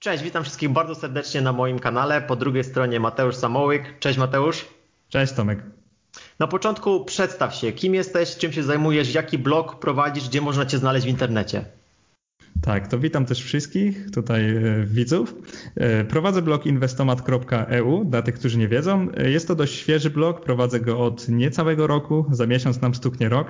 [0.00, 2.22] Cześć, witam wszystkich bardzo serdecznie na moim kanale.
[2.22, 3.98] Po drugiej stronie Mateusz Samołyk.
[3.98, 4.66] Cześć Mateusz.
[5.08, 5.62] Cześć Tomek.
[6.38, 10.78] Na początku przedstaw się, kim jesteś, czym się zajmujesz, jaki blog prowadzisz, gdzie można Cię
[10.78, 11.64] znaleźć w internecie.
[12.60, 15.34] Tak, to witam też wszystkich tutaj e, widzów.
[15.76, 19.08] E, prowadzę blog inwestomat.eu dla tych, którzy nie wiedzą.
[19.16, 23.28] E, jest to dość świeży blog, prowadzę go od niecałego roku, za miesiąc nam stuknie
[23.28, 23.48] rok.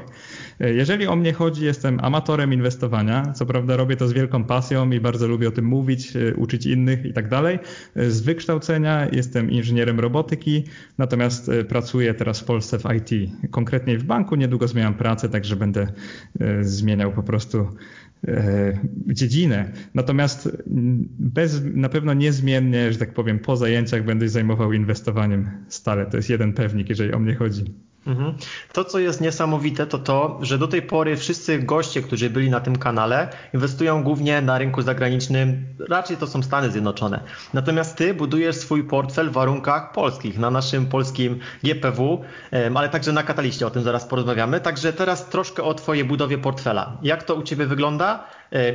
[0.61, 3.33] Jeżeli o mnie chodzi, jestem amatorem inwestowania.
[3.33, 7.05] Co prawda robię to z wielką pasją i bardzo lubię o tym mówić, uczyć innych
[7.05, 7.59] i tak dalej.
[7.97, 10.65] Z wykształcenia jestem inżynierem robotyki,
[10.99, 14.37] natomiast pracuję teraz w Polsce w IT, konkretnie w banku.
[14.37, 15.87] Niedługo zmieniam pracę, także będę
[16.61, 17.67] zmieniał po prostu
[19.07, 19.73] dziedzinę.
[19.95, 20.49] Natomiast
[21.19, 26.07] bez, na pewno niezmiennie, że tak powiem, po zajęciach będę zajmował inwestowaniem stale.
[26.07, 27.65] To jest jeden pewnik, jeżeli o mnie chodzi.
[28.07, 28.35] Mhm.
[28.73, 32.61] To, co jest niesamowite, to to, że do tej pory wszyscy goście, którzy byli na
[32.61, 37.21] tym kanale, inwestują głównie na rynku zagranicznym, raczej to są Stany Zjednoczone.
[37.55, 42.25] Natomiast ty budujesz swój portfel w warunkach polskich, na naszym polskim GPW,
[42.75, 44.61] ale także na Kataliście, o tym zaraz porozmawiamy.
[44.61, 46.99] Także teraz troszkę o twojej budowie portfela.
[47.03, 48.25] Jak to u ciebie wygląda?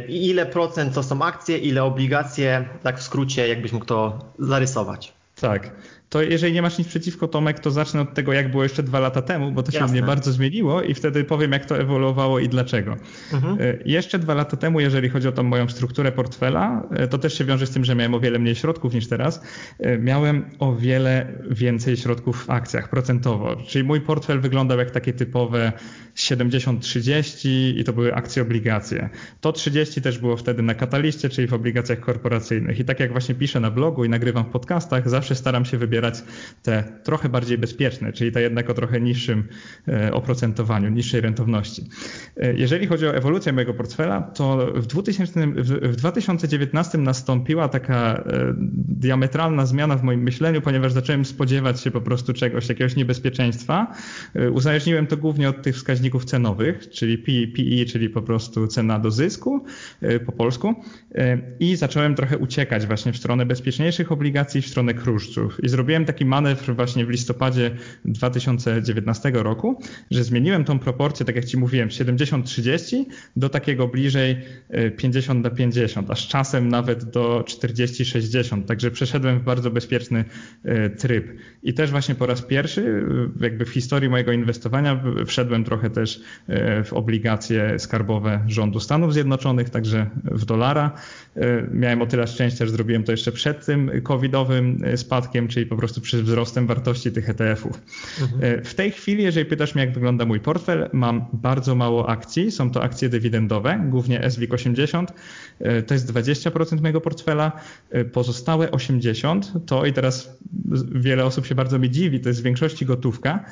[0.07, 2.65] Ile procent to są akcje, ile obligacje?
[2.83, 5.13] Tak w skrócie, jakbyś mógł to zarysować.
[5.41, 5.71] Tak
[6.15, 8.99] to jeżeli nie masz nic przeciwko, Tomek, to zacznę od tego, jak było jeszcze dwa
[8.99, 9.89] lata temu, bo to się Jasne.
[9.89, 12.97] u mnie bardzo zmieniło i wtedy powiem, jak to ewoluowało i dlaczego.
[13.33, 13.57] Mhm.
[13.61, 17.37] E, jeszcze dwa lata temu, jeżeli chodzi o tą moją strukturę portfela, e, to też
[17.37, 19.41] się wiąże z tym, że miałem o wiele mniej środków niż teraz.
[19.79, 25.13] E, miałem o wiele więcej środków w akcjach procentowo, czyli mój portfel wyglądał jak takie
[25.13, 25.71] typowe
[26.15, 29.09] 70-30 i to były akcje obligacje.
[29.41, 32.79] To 30 też było wtedy na kataliście, czyli w obligacjach korporacyjnych.
[32.79, 36.04] I tak jak właśnie piszę na blogu i nagrywam w podcastach, zawsze staram się wybierać
[36.05, 36.23] wybierać
[36.63, 39.43] te trochę bardziej bezpieczne, czyli te jednak o trochę niższym
[39.87, 41.83] e, oprocentowaniu, niższej rentowności.
[42.37, 48.53] E, jeżeli chodzi o ewolucję mojego portfela, to w, 2000, w 2019 nastąpiła taka e,
[48.87, 53.93] diametralna zmiana w moim myśleniu, ponieważ zacząłem spodziewać się po prostu czegoś, jakiegoś niebezpieczeństwa.
[54.51, 57.17] Uzależniłem to głównie od tych wskaźników cenowych, czyli
[57.47, 59.65] PE, czyli po prostu cena do zysku
[60.25, 60.75] po polsku
[61.59, 66.05] i zacząłem trochę uciekać właśnie w stronę bezpieczniejszych obligacji, w stronę kruszców i zrobiłem zrobiłem
[66.05, 67.71] taki manewr właśnie w listopadzie
[68.05, 69.81] 2019 roku,
[70.11, 74.37] że zmieniłem tą proporcję, tak jak Ci mówiłem, 70-30 do takiego bliżej
[74.97, 78.63] 50 na 50, a z czasem nawet do 40-60.
[78.63, 80.25] Także przeszedłem w bardzo bezpieczny
[80.63, 81.27] e, tryb.
[81.63, 83.03] I też właśnie po raz pierwszy
[83.41, 89.69] jakby w historii mojego inwestowania wszedłem trochę też e, w obligacje skarbowe rządu Stanów Zjednoczonych,
[89.69, 90.91] także w dolara.
[91.35, 95.79] E, miałem o tyle szczęścia, że zrobiłem to jeszcze przed tym covidowym spadkiem, czyli po
[95.79, 97.81] prostu przez wzrostem wartości tych ETF-ów.
[98.21, 98.59] Mhm.
[98.59, 102.51] E, w tej chwili, jeżeli pytasz mnie, jak wygląda mój portfel, mam bardzo mało akcji.
[102.51, 105.05] Są to akcje dywidendowe, głównie SWIG80.
[105.59, 107.51] E, to jest 20% mojego portfela.
[107.89, 110.39] E, pozostałe 80% to i teraz
[110.95, 113.45] wiele osób się bardzo mi dziwi, to jest w większości gotówka.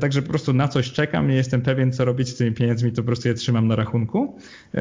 [0.00, 3.02] Także po prostu na coś czekam, nie jestem pewien, co robić z tymi pieniędzmi, to
[3.02, 4.38] po prostu je trzymam na rachunku,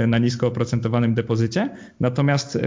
[0.07, 1.69] na nisko oprocentowanym depozycie.
[1.99, 2.57] Natomiast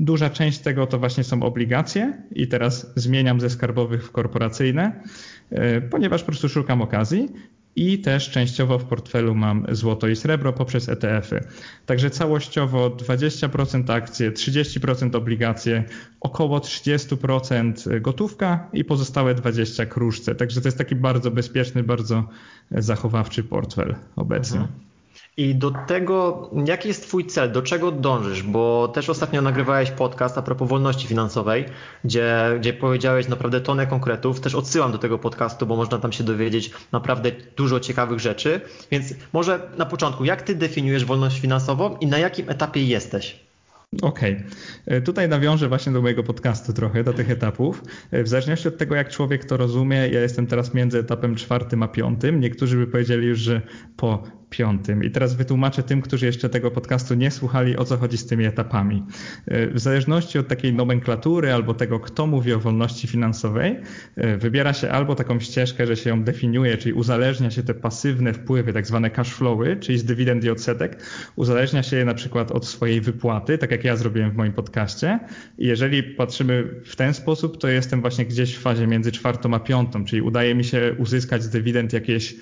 [0.00, 5.02] duża część tego to właśnie są obligacje i teraz zmieniam ze skarbowych w korporacyjne,
[5.50, 7.28] e, ponieważ po prostu szukam okazji
[7.76, 11.40] i też częściowo w portfelu mam złoto i srebro poprzez ETF-y.
[11.86, 15.84] Także całościowo 20% akcje, 30% obligacje,
[16.20, 20.34] około 30% gotówka i pozostałe 20% kruszce.
[20.34, 22.28] Także to jest taki bardzo bezpieczny, bardzo
[22.70, 24.60] zachowawczy portfel obecnie.
[24.60, 24.89] Mhm.
[25.36, 28.42] I do tego, jaki jest Twój cel, do czego dążysz?
[28.42, 31.64] Bo też ostatnio nagrywałeś podcast a propos wolności finansowej,
[32.04, 34.40] gdzie, gdzie powiedziałeś naprawdę tonę konkretów.
[34.40, 38.60] Też odsyłam do tego podcastu, bo można tam się dowiedzieć naprawdę dużo ciekawych rzeczy.
[38.90, 43.40] Więc może na początku, jak Ty definiujesz wolność finansową i na jakim etapie jesteś?
[44.02, 44.32] Okej.
[44.32, 44.96] Okay.
[44.96, 47.82] E, tutaj nawiążę właśnie do mojego podcastu trochę, do tych etapów.
[48.10, 51.82] E, w zależności od tego, jak człowiek to rozumie, ja jestem teraz między etapem czwartym
[51.82, 52.40] a piątym.
[52.40, 53.62] Niektórzy by powiedzieli już, że
[53.96, 55.04] po piątym.
[55.04, 58.44] I teraz wytłumaczę tym, którzy jeszcze tego podcastu nie słuchali, o co chodzi z tymi
[58.44, 59.02] etapami.
[59.46, 63.76] E, w zależności od takiej nomenklatury albo tego, kto mówi o wolności finansowej,
[64.16, 68.32] e, wybiera się albo taką ścieżkę, że się ją definiuje, czyli uzależnia się te pasywne
[68.32, 71.02] wpływy, tak zwane cash flowy, czyli z dywidend i odsetek,
[71.36, 75.18] uzależnia się je na przykład od swojej wypłaty, tak jak ja zrobiłem w moim podcaście.
[75.58, 79.60] I jeżeli patrzymy w ten sposób, to jestem właśnie gdzieś w fazie między czwartą a
[79.60, 82.36] piątą, czyli udaje mi się uzyskać z dywidend jakieś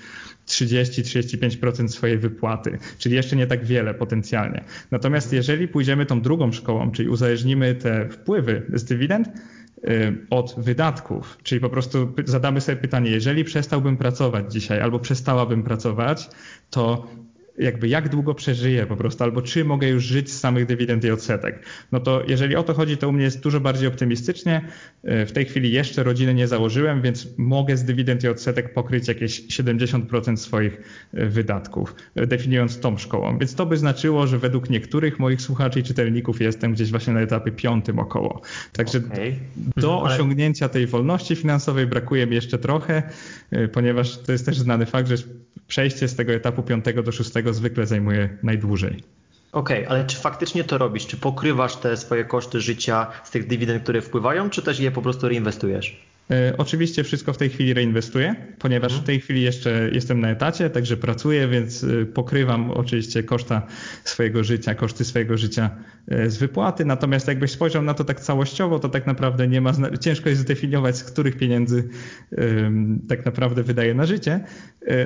[0.49, 4.63] 30-35% swojej wypłaty, czyli jeszcze nie tak wiele potencjalnie.
[4.91, 11.37] Natomiast jeżeli pójdziemy tą drugą szkołą, czyli uzależnimy te wpływy z dywidend, y, od wydatków,
[11.43, 16.29] czyli po prostu zadamy sobie pytanie, jeżeli przestałbym pracować dzisiaj albo przestałabym pracować,
[16.69, 17.07] to
[17.59, 21.11] jakby jak długo przeżyję po prostu, albo czy mogę już żyć z samych dywidend i
[21.11, 21.65] odsetek.
[21.91, 24.61] No to jeżeli o to chodzi, to u mnie jest dużo bardziej optymistycznie.
[25.03, 29.07] E, w tej chwili jeszcze rodziny nie założyłem, więc mogę z dywidend i odsetek pokryć
[29.07, 30.81] jakieś 70% swoich
[31.13, 33.37] e, wydatków, e, definiując tą szkołą.
[33.37, 37.21] Więc to by znaczyło, że według niektórych moich słuchaczy i czytelników jestem gdzieś właśnie na
[37.21, 38.41] etapie piątym około.
[38.73, 39.35] Także okay.
[39.77, 43.03] do osiągnięcia tej wolności finansowej brakuje mi jeszcze trochę,
[43.73, 45.15] ponieważ to jest też znany fakt, że
[45.67, 49.03] przejście z tego etapu piątego do szóstego zwykle zajmuje najdłużej.
[49.51, 51.07] Okej, okay, ale czy faktycznie to robisz?
[51.07, 55.01] Czy pokrywasz te swoje koszty życia z tych dywidend, które wpływają, czy też je po
[55.01, 56.09] prostu reinwestujesz?
[56.31, 59.03] E, oczywiście wszystko w tej chwili reinwestuję, ponieważ mhm.
[59.03, 63.67] w tej chwili jeszcze jestem na etacie, także pracuję, więc e, pokrywam oczywiście koszta
[64.03, 66.85] swojego życia, koszty swojego życia e, z wypłaty.
[66.85, 70.97] Natomiast jakbyś spojrzał na to tak całościowo, to tak naprawdę nie ma, ciężko jest zdefiniować,
[70.97, 71.89] z których pieniędzy
[73.09, 74.39] tak naprawdę wydaję na życie.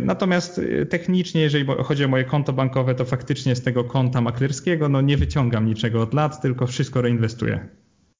[0.01, 5.01] Natomiast technicznie, jeżeli chodzi o moje konto bankowe, to faktycznie z tego konta maklerskiego no
[5.01, 7.67] nie wyciągam niczego od lat, tylko wszystko reinwestuję.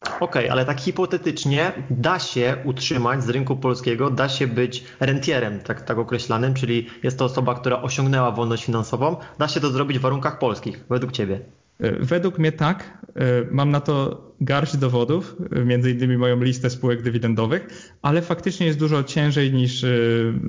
[0.04, 5.60] Okej, okay, ale tak hipotetycznie da się utrzymać z rynku polskiego, da się być rentierem,
[5.60, 9.16] tak, tak określanym, czyli jest to osoba, która osiągnęła wolność finansową.
[9.40, 11.40] Da się to zrobić w warunkach polskich, według Ciebie?
[11.84, 12.98] E, według mnie tak.
[13.16, 13.22] E,
[13.52, 15.36] mam na to garść dowodów,
[15.66, 19.88] między innymi moją listę spółek dywidendowych, ale faktycznie jest dużo ciężej niż e,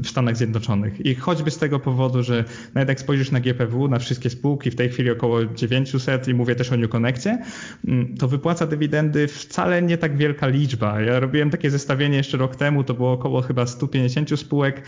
[0.02, 1.06] w Stanach Zjednoczonych.
[1.06, 2.44] I choćby z tego powodu, że
[2.74, 6.54] nawet jak spojrzysz na GPW, na wszystkie spółki, w tej chwili około 900 i mówię
[6.54, 7.38] też o New Connectie,
[7.88, 11.00] mm, to wypłaca dywidendy wcale nie tak wielka liczba.
[11.00, 14.82] Ja robiłem takie zestawienie jeszcze rok temu, to było około chyba 150 spółek.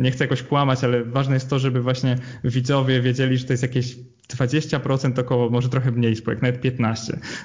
[0.00, 3.62] Nie chcę jakoś kłamać, ale ważne jest to, żeby właśnie widzowie wiedzieli, że to jest
[3.62, 3.96] jakieś
[4.36, 6.94] 20% około, może trochę mniej spółek, nawet 15%.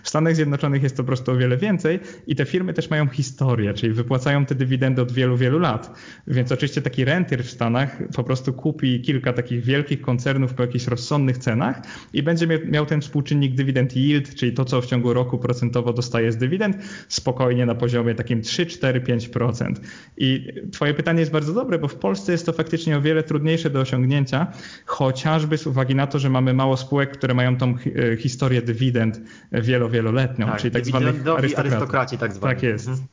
[0.04, 3.08] W Stanach Zjednoczonych jest to po prostu o wiele więcej i te firmy też mają
[3.08, 6.00] historię, czyli wypłacają te dywidendy od wielu, wielu lat.
[6.28, 10.88] Więc oczywiście taki rentier w Stanach po prostu kupi kilka takich wielkich koncernów po jakichś
[10.88, 11.82] rozsądnych cenach
[12.14, 16.32] i będzie miał ten współczynnik dywidend yield, czyli to, co w ciągu roku procentowo dostaje
[16.32, 16.78] z dywidend,
[17.08, 19.74] spokojnie na poziomie takim 3, 4, 5%.
[20.18, 23.70] I twoje pytanie jest bardzo dobre, bo w Polsce jest to faktycznie o wiele trudniejsze
[23.70, 24.48] do osiągnięcia,
[24.86, 27.75] chociażby z uwagi na to, że mamy mało spółek, które mają tą
[28.13, 31.60] e, historię dywidend wielo, wieloletnią, tak, czyli tak zwanych arystokratów.
[31.60, 32.38] arystokraci tak.
[32.38, 32.88] Tak jest.
[32.88, 33.07] Mhm.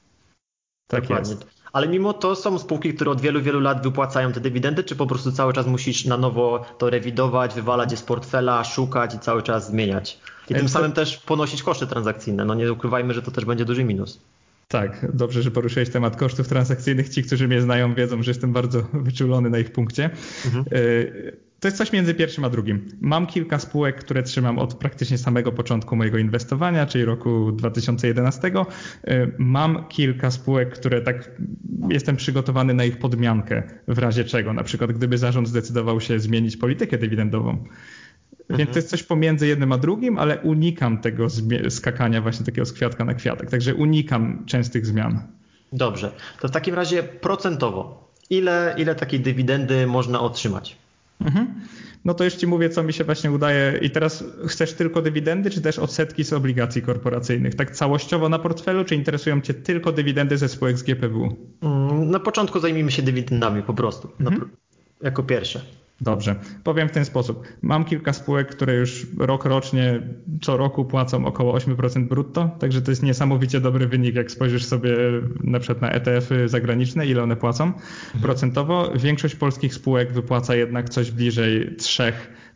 [0.86, 1.30] Tak Dokładnie.
[1.30, 1.46] jest.
[1.72, 5.06] Ale mimo to są spółki, które od wielu, wielu lat wypłacają te dywidendy, czy po
[5.06, 9.42] prostu cały czas musisz na nowo to rewidować, wywalać je z portfela, szukać i cały
[9.42, 10.18] czas zmieniać?
[10.50, 12.44] I tym samym też ponosić koszty transakcyjne.
[12.44, 14.20] No nie ukrywajmy, że to też będzie duży minus.
[14.68, 17.08] Tak, dobrze, że poruszyłeś temat kosztów transakcyjnych.
[17.08, 20.10] Ci, którzy mnie znają, wiedzą, że jestem bardzo wyczulony na ich punkcie.
[20.46, 20.64] Mhm.
[20.72, 22.88] E, to jest coś między pierwszym a drugim.
[23.00, 28.48] Mam kilka spółek, które trzymam od praktycznie samego początku mojego inwestowania, czyli roku 2011.
[28.48, 31.30] Y, mam kilka spółek, które tak
[31.88, 36.56] jestem przygotowany na ich podmiankę w razie czego, na przykład gdyby zarząd zdecydował się zmienić
[36.56, 37.64] politykę dywidendową.
[38.52, 38.58] Mhm.
[38.58, 41.26] Więc to jest coś pomiędzy jednym a drugim, ale unikam tego
[41.69, 43.50] skakania właśnie takiego z kwiatka na kwiatek.
[43.50, 45.22] Także unikam częstych zmian.
[45.72, 46.12] Dobrze.
[46.40, 50.76] To w takim razie procentowo, ile, ile takiej dywidendy można otrzymać?
[51.20, 51.54] Mhm.
[52.04, 53.78] No to już ci mówię, co mi się właśnie udaje.
[53.82, 57.55] I teraz chcesz tylko dywidendy, czy też odsetki z obligacji korporacyjnych?
[57.55, 61.37] Tak całościowo na portfelu, czy interesują cię tylko dywidendy ze spółek z GPW?
[61.62, 64.50] Mm, na początku zajmijmy się dywidendami po prostu, mhm.
[65.02, 65.60] jako pierwsze.
[66.02, 67.46] Dobrze, powiem w ten sposób.
[67.62, 70.02] Mam kilka spółek, które już rok rocznie,
[70.40, 74.96] co roku płacą około 8% brutto, także to jest niesamowicie dobry wynik, jak spojrzysz sobie
[75.41, 78.22] na przykład na ETF-y zagraniczne, ile one płacą mhm.
[78.22, 78.93] procentowo.
[78.96, 81.76] Większość polskich spółek wypłaca jednak coś bliżej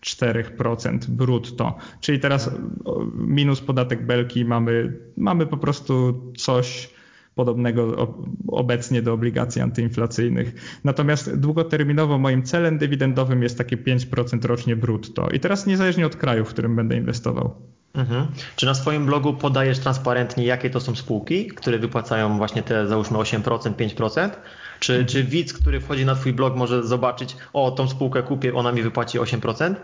[0.01, 1.77] 3-4% brutto.
[2.01, 2.51] Czyli teraz
[3.15, 6.96] minus podatek belki mamy, mamy po prostu coś
[7.37, 8.15] podobnego
[8.49, 10.81] obecnie do obligacji antyinflacyjnych.
[10.85, 15.29] Natomiast długoterminowo moim celem dywidendowym jest takie 5% rocznie brutto.
[15.31, 17.55] I teraz niezależnie od kraju, w którym będę inwestował.
[17.95, 18.27] Mhm.
[18.57, 23.19] Czy na swoim blogu podajesz transparentnie, jakie to są spółki, które wypłacają właśnie te załóżmy
[23.19, 24.31] 8%, 5%?
[24.81, 25.09] Czy, mhm.
[25.09, 28.83] czy widz, który wchodzi na Twój blog, może zobaczyć, o, tą spółkę kupię, ona mi
[28.83, 29.75] wypłaci 8%?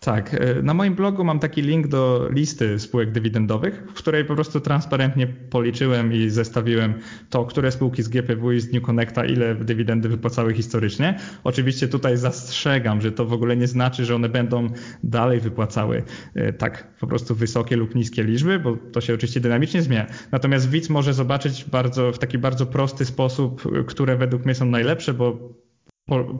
[0.00, 4.34] Tak, e, na moim blogu mam taki link do listy spółek dywidendowych, w której po
[4.34, 6.94] prostu transparentnie policzyłem i zestawiłem
[7.30, 11.18] to, które spółki z GPW i z New Connecta ile dywidendy wypłacały historycznie.
[11.44, 14.68] Oczywiście tutaj zastrzegam, że to w ogóle nie znaczy, że one będą
[15.04, 16.02] dalej wypłacały
[16.34, 20.06] e, tak po prostu wysokie lub niskie liczby, bo to się oczywiście dynamicznie zmienia.
[20.32, 25.14] Natomiast widz może zobaczyć bardzo, w taki bardzo prosty sposób, które według mnie są najlepsze,
[25.14, 25.38] bo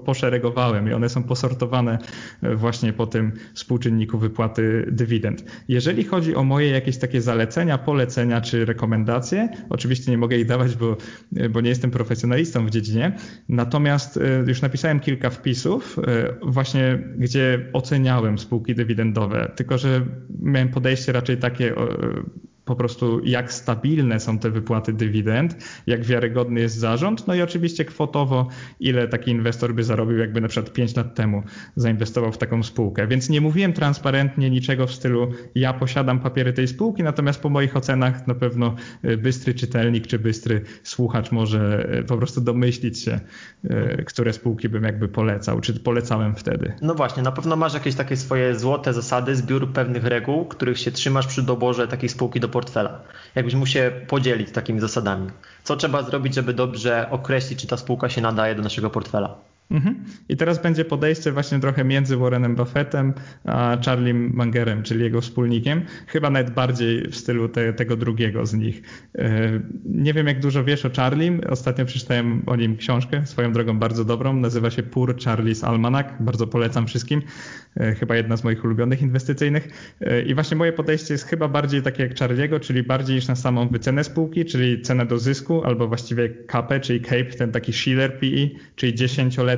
[0.05, 1.99] poszeregowałem i one są posortowane
[2.43, 5.45] e, właśnie po tym współczynniku wypłaty dywidend.
[5.69, 10.77] Jeżeli chodzi o moje jakieś takie zalecenia, polecenia czy rekomendacje, oczywiście nie mogę ich dawać,
[10.77, 10.97] bo,
[11.37, 13.17] e, bo nie jestem profesjonalistą w dziedzinie,
[13.49, 15.97] natomiast e, już napisałem kilka wpisów
[16.43, 20.07] właśnie, gdzie oceniałem spółki dywidendowe, tylko że
[20.43, 21.75] miałem podejście raczej takie
[22.69, 25.57] po prostu jak stabilne są te wypłaty dywidend,
[25.87, 28.49] jak wiarygodny jest zarząd, no i oczywiście kwotowo,
[28.81, 31.43] ile taki inwestor by zarobił, jakby na przykład 5 lat temu
[31.77, 33.07] zainwestował w taką spółkę.
[33.07, 37.77] Więc nie mówiłem transparentnie niczego w stylu ja posiadam papiery tej spółki, natomiast po moich
[37.77, 43.21] ocenach na pewno y, bystry czytelnik czy bystry słuchacz może y, po prostu domyślić się,
[43.65, 46.73] y, które spółki bym jakby polecał, czy polecałem wtedy.
[46.83, 50.91] No właśnie, na pewno masz jakieś takie swoje złote zasady, zbiór pewnych reguł, których się
[50.91, 53.01] trzymasz przy doborze takiej spółki do portfela.
[53.35, 55.31] Jakbyś mógł się podzielić takimi zasadami.
[55.65, 59.35] Co trzeba zrobić, żeby dobrze określić, czy ta spółka się nadaje do naszego portfela?
[59.71, 60.05] Mhm.
[60.29, 65.83] I teraz będzie podejście właśnie trochę między Warrenem Buffettem a Charlie Mangerem, czyli jego wspólnikiem.
[66.07, 68.83] Chyba nawet bardziej w stylu te, tego drugiego z nich.
[69.19, 71.39] E, nie wiem, jak dużo wiesz o Charlie.
[71.49, 74.37] Ostatnio przeczytałem o nim książkę, swoją drogą bardzo dobrą.
[74.37, 76.07] Nazywa się Poor Charlie's Almanac.
[76.21, 77.23] Bardzo polecam wszystkim.
[77.77, 79.69] E, chyba jedna z moich ulubionych inwestycyjnych.
[80.01, 83.37] E, I właśnie moje podejście jest chyba bardziej takie jak Charliego, czyli bardziej niż na
[83.37, 88.19] samą wycenę spółki, czyli cenę do zysku, albo właściwie CAPE, czyli CAPE, ten taki Schiller
[88.19, 89.58] PE, czyli 10-letni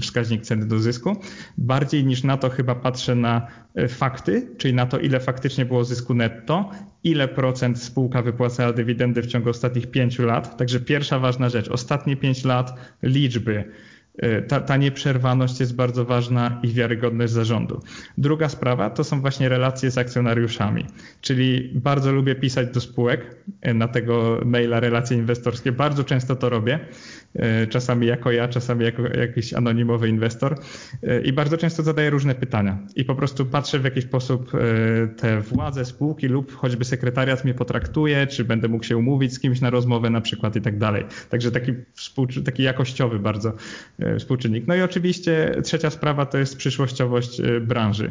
[0.00, 1.16] wskaźnik ceny do zysku.
[1.58, 5.84] Bardziej niż na to chyba patrzę na e, fakty, czyli na to, ile faktycznie było
[5.84, 6.70] zysku netto,
[7.04, 10.56] ile procent spółka wypłacała dywidendy w ciągu ostatnich pięciu lat.
[10.56, 13.64] Także pierwsza ważna rzecz, ostatnie pięć lat liczby
[14.18, 17.80] E, ta, ta nieprzerwaność jest bardzo ważna i wiarygodność zarządu.
[18.18, 20.86] Druga sprawa to są właśnie relacje z akcjonariuszami,
[21.20, 25.72] czyli bardzo lubię pisać do spółek e, na tego maila relacje inwestorskie.
[25.72, 26.80] Bardzo często to robię.
[27.34, 30.58] E, czasami jako ja, czasami jako jakiś anonimowy inwestor
[31.24, 34.52] i bardzo często zadaję różne pytania i po prostu patrzę w jaki sposób
[35.16, 39.60] te władze spółki lub choćby sekretariat mnie potraktuje, czy będę mógł się umówić z kimś
[39.60, 41.04] na rozmowę na przykład i tak dalej.
[41.30, 41.72] Także taki,
[42.44, 43.52] taki jakościowy bardzo
[44.18, 44.66] współczynnik.
[44.66, 48.10] No i oczywiście trzecia sprawa to jest przyszłościowość branży.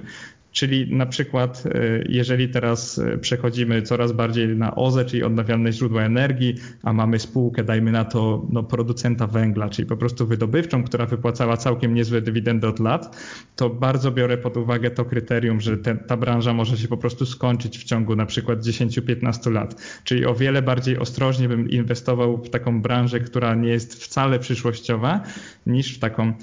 [0.54, 1.70] Czyli na przykład, e,
[2.10, 7.64] jeżeli teraz e, przechodzimy coraz bardziej na OZE, czyli odnawialne źródła energii, a mamy spółkę,
[7.64, 12.68] dajmy na to, no, producenta węgla, czyli po prostu wydobywczą, która wypłacała całkiem niezłe dywidendy
[12.68, 13.18] od lat,
[13.56, 17.26] to bardzo biorę pod uwagę to kryterium, że te, ta branża może się po prostu
[17.26, 19.82] skończyć w ciągu na przykład 10-15 lat.
[20.04, 25.24] Czyli o wiele bardziej ostrożnie bym inwestował w taką branżę, która nie jest wcale przyszłościowa,
[25.66, 26.34] niż w taką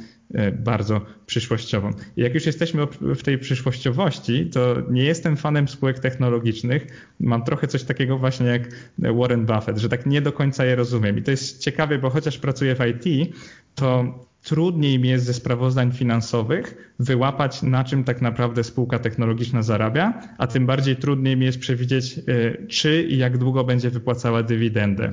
[0.53, 1.91] bardzo przyszłościową.
[2.17, 6.87] I jak już jesteśmy w tej przyszłościowości, to nie jestem fanem spółek technologicznych.
[7.21, 8.63] Mam trochę coś takiego właśnie jak
[8.99, 11.19] Warren Buffett, że tak nie do końca je rozumiem.
[11.19, 13.35] I to jest ciekawe, bo chociaż pracuję w IT,
[13.75, 20.23] to trudniej mi jest ze sprawozdań finansowych wyłapać, na czym tak naprawdę spółka technologiczna zarabia,
[20.39, 25.13] a tym bardziej trudniej mi jest przewidzieć, e, czy i jak długo będzie wypłacała dywidendę.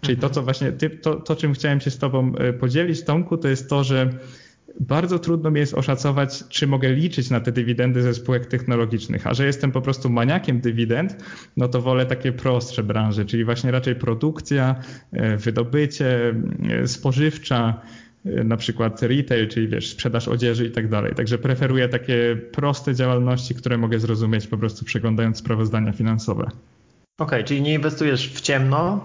[0.00, 3.48] Czyli to, co właśnie, to, to czym chciałem się z Tobą e, podzielić, Tomku, to
[3.48, 4.10] jest to, że
[4.80, 9.26] bardzo trudno mi jest oszacować, czy mogę liczyć na te dywidendy ze spółek technologicznych.
[9.26, 11.16] A że jestem po prostu maniakiem dywidend,
[11.56, 14.74] no to wolę takie prostsze branże, czyli właśnie raczej produkcja,
[15.12, 16.34] e, wydobycie,
[16.70, 17.80] e, spożywcza,
[18.24, 21.14] e, na przykład retail, czyli wiesz, sprzedaż odzieży i tak dalej.
[21.14, 26.50] Także preferuję takie proste działalności, które mogę zrozumieć po prostu przeglądając sprawozdania finansowe.
[27.18, 29.04] Okej, okay, czyli nie inwestujesz w ciemno,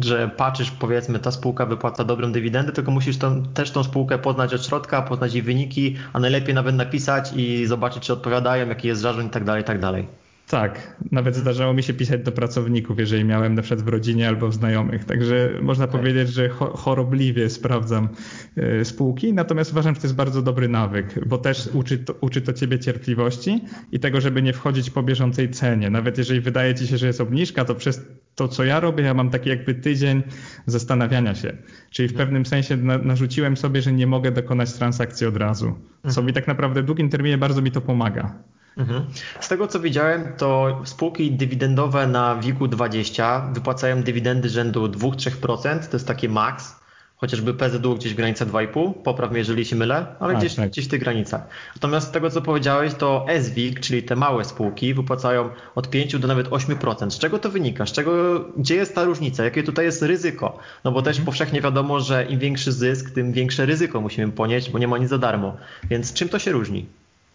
[0.00, 4.54] że patrzysz, powiedzmy, ta spółka wypłaca dobrą dywidendę, tylko musisz tą, też tą spółkę poznać
[4.54, 9.00] od środka, poznać jej wyniki, a najlepiej nawet napisać i zobaczyć, czy odpowiadają, jaki jest
[9.00, 10.06] zarząd i tak dalej, i tak dalej.
[10.48, 14.48] Tak, nawet zdarzało mi się pisać do pracowników, jeżeli miałem na przykład w rodzinie albo
[14.48, 15.04] w znajomych.
[15.04, 15.98] Także można okay.
[15.98, 18.08] powiedzieć, że chorobliwie sprawdzam
[18.56, 22.40] e, spółki, natomiast uważam, że to jest bardzo dobry nawyk, bo też uczy to, uczy
[22.40, 25.90] to ciebie cierpliwości i tego, żeby nie wchodzić po bieżącej cenie.
[25.90, 29.14] Nawet jeżeli wydaje ci się, że jest obniżka, to przez to, co ja robię, ja
[29.14, 30.22] mam taki jakby tydzień
[30.66, 31.56] zastanawiania się.
[31.90, 32.28] Czyli w mhm.
[32.28, 36.26] pewnym sensie na, narzuciłem sobie, że nie mogę dokonać transakcji od razu, co mhm.
[36.26, 38.57] mi tak naprawdę w długim terminie bardzo mi to pomaga.
[38.76, 39.04] Mhm.
[39.40, 46.06] Z tego co widziałem, to spółki dywidendowe na WIG-20 wypłacają dywidendy rzędu 2-3%, to jest
[46.06, 46.78] taki maks.
[47.20, 50.70] Chociażby PZU gdzieś w granicach 2,5, popraw mnie, jeżeli się mylę, ale A, gdzieś, tak.
[50.70, 51.48] gdzieś w tych granicach.
[51.76, 56.28] Natomiast z tego co powiedziałeś, to SWIG, czyli te małe spółki, wypłacają od 5 do
[56.28, 57.10] nawet 8%.
[57.10, 57.86] Z czego to wynika?
[57.86, 59.44] Z czego, gdzie jest ta różnica?
[59.44, 60.58] Jakie tutaj jest ryzyko?
[60.84, 61.26] No bo też mhm.
[61.26, 65.08] powszechnie wiadomo, że im większy zysk, tym większe ryzyko musimy ponieść, bo nie ma nic
[65.08, 65.56] za darmo.
[65.84, 66.86] Więc czym to się różni?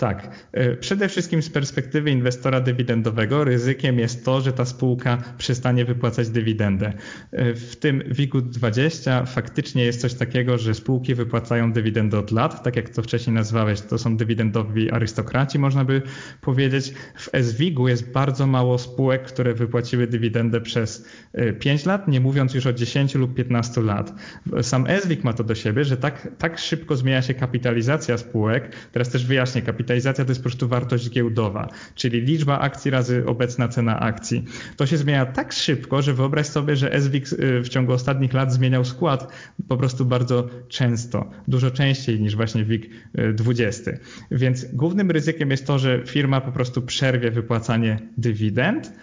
[0.03, 0.47] Tak.
[0.51, 6.29] E, przede wszystkim z perspektywy inwestora dywidendowego ryzykiem jest to, że ta spółka przestanie wypłacać
[6.29, 6.93] dywidendę.
[7.31, 12.75] E, w tym WIG-20 faktycznie jest coś takiego, że spółki wypłacają dywidendę od lat, tak
[12.75, 16.01] jak to wcześniej nazwałeś, to są dywidendowi arystokraci, można by
[16.41, 16.93] powiedzieć.
[17.15, 21.07] W SWIG-u jest bardzo mało spółek, które wypłaciły dywidendę przez
[21.59, 24.13] 5 lat, nie mówiąc już o 10 lub 15 lat.
[24.61, 28.75] Sam SWIG ma to do siebie, że tak, tak szybko zmienia się kapitalizacja spółek.
[28.91, 29.61] Teraz też wyjaśnię,
[29.93, 34.45] kapitalizacja to jest po prostu wartość giełdowa, czyli liczba akcji razy obecna cena akcji.
[34.77, 38.53] To się zmienia tak szybko, że wyobraź sobie, że SWIG y, w ciągu ostatnich lat
[38.53, 39.27] zmieniał skład
[39.67, 42.89] po prostu bardzo często, dużo częściej niż właśnie WIG
[43.33, 43.91] 20.
[44.31, 48.93] Więc głównym ryzykiem jest to, że firma po prostu przerwie wypłacanie dywidend,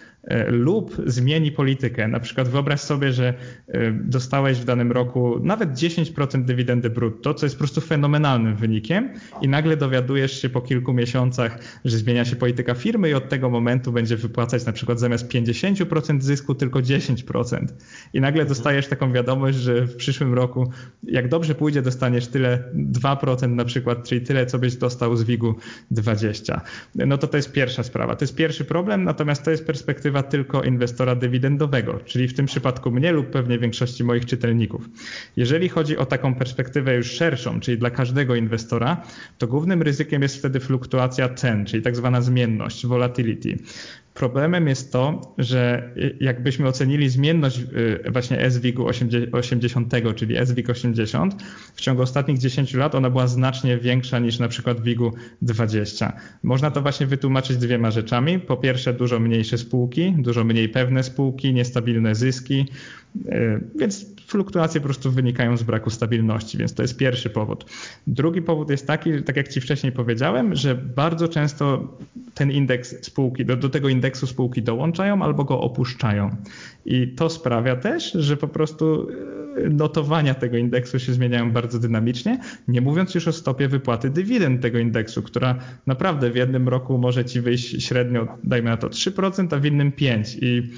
[0.47, 2.07] lub zmieni politykę.
[2.07, 3.33] Na przykład wyobraź sobie, że
[3.67, 9.09] e, dostałeś w danym roku nawet 10% dywidendy brutto, co jest po prostu fenomenalnym wynikiem
[9.41, 13.49] i nagle dowiadujesz się po kilku miesiącach, że zmienia się polityka firmy i od tego
[13.49, 17.65] momentu będzie wypłacać na przykład zamiast 50% zysku tylko 10%.
[18.13, 20.71] I nagle dostajesz taką wiadomość, że w przyszłym roku
[21.03, 25.55] jak dobrze pójdzie dostaniesz tyle 2% na przykład, czyli tyle co byś dostał z WIG-u
[25.91, 26.61] 20.
[26.95, 28.15] No to to jest pierwsza sprawa.
[28.15, 32.45] To jest pierwszy problem, natomiast to jest perspektywa perspektywa tylko inwestora dywidendowego, czyli w tym
[32.45, 34.89] przypadku mnie lub pewnie większości moich czytelników.
[35.35, 39.01] Jeżeli chodzi o taką perspektywę już szerszą, czyli dla każdego inwestora,
[39.37, 43.57] to głównym ryzykiem jest wtedy fluktuacja cen, czyli tak zwana zmienność, volatility.
[44.13, 47.59] Problemem jest to, że jakbyśmy ocenili zmienność
[48.05, 48.85] y, właśnie SWIG-u
[49.31, 51.43] 80, czyli SWIG 80,
[51.75, 56.13] w ciągu ostatnich 10 lat ona była znacznie większa niż na przykład WIG-u 20.
[56.43, 58.39] Można to właśnie wytłumaczyć dwiema rzeczami.
[58.39, 62.65] Po pierwsze dużo mniejsze spółki, dużo mniej pewne spółki, niestabilne zyski,
[63.15, 67.65] y, więc fluktuacje po prostu wynikają z braku stabilności, więc to jest pierwszy powód.
[68.07, 71.87] Drugi powód jest taki, tak jak Ci wcześniej powiedziałem, że bardzo często
[72.33, 76.35] ten indeks spółki, do, do tego indeksu spółki dołączają albo go opuszczają.
[76.85, 79.07] I to sprawia też, że po prostu
[79.57, 84.61] e, notowania tego indeksu się zmieniają bardzo dynamicznie, nie mówiąc już o stopie wypłaty dywidend
[84.61, 85.55] tego indeksu, która
[85.87, 89.91] naprawdę w jednym roku może ci wyjść średnio, dajmy na to 3%, a w innym
[89.91, 90.37] 5%.
[90.41, 90.69] I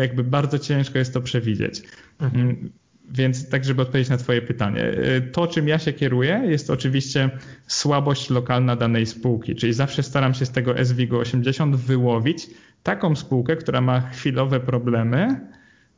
[0.00, 1.82] jakby bardzo ciężko jest to przewidzieć.
[2.20, 2.42] Mhm.
[2.42, 2.70] Mm,
[3.10, 4.84] więc tak, żeby odpowiedzieć na Twoje pytanie.
[4.84, 7.30] Y, to, czym ja się kieruję, jest oczywiście
[7.66, 12.46] słabość lokalna danej spółki, czyli zawsze staram się z tego SWIG 80 wyłowić
[12.82, 15.40] taką spółkę, która ma chwilowe problemy,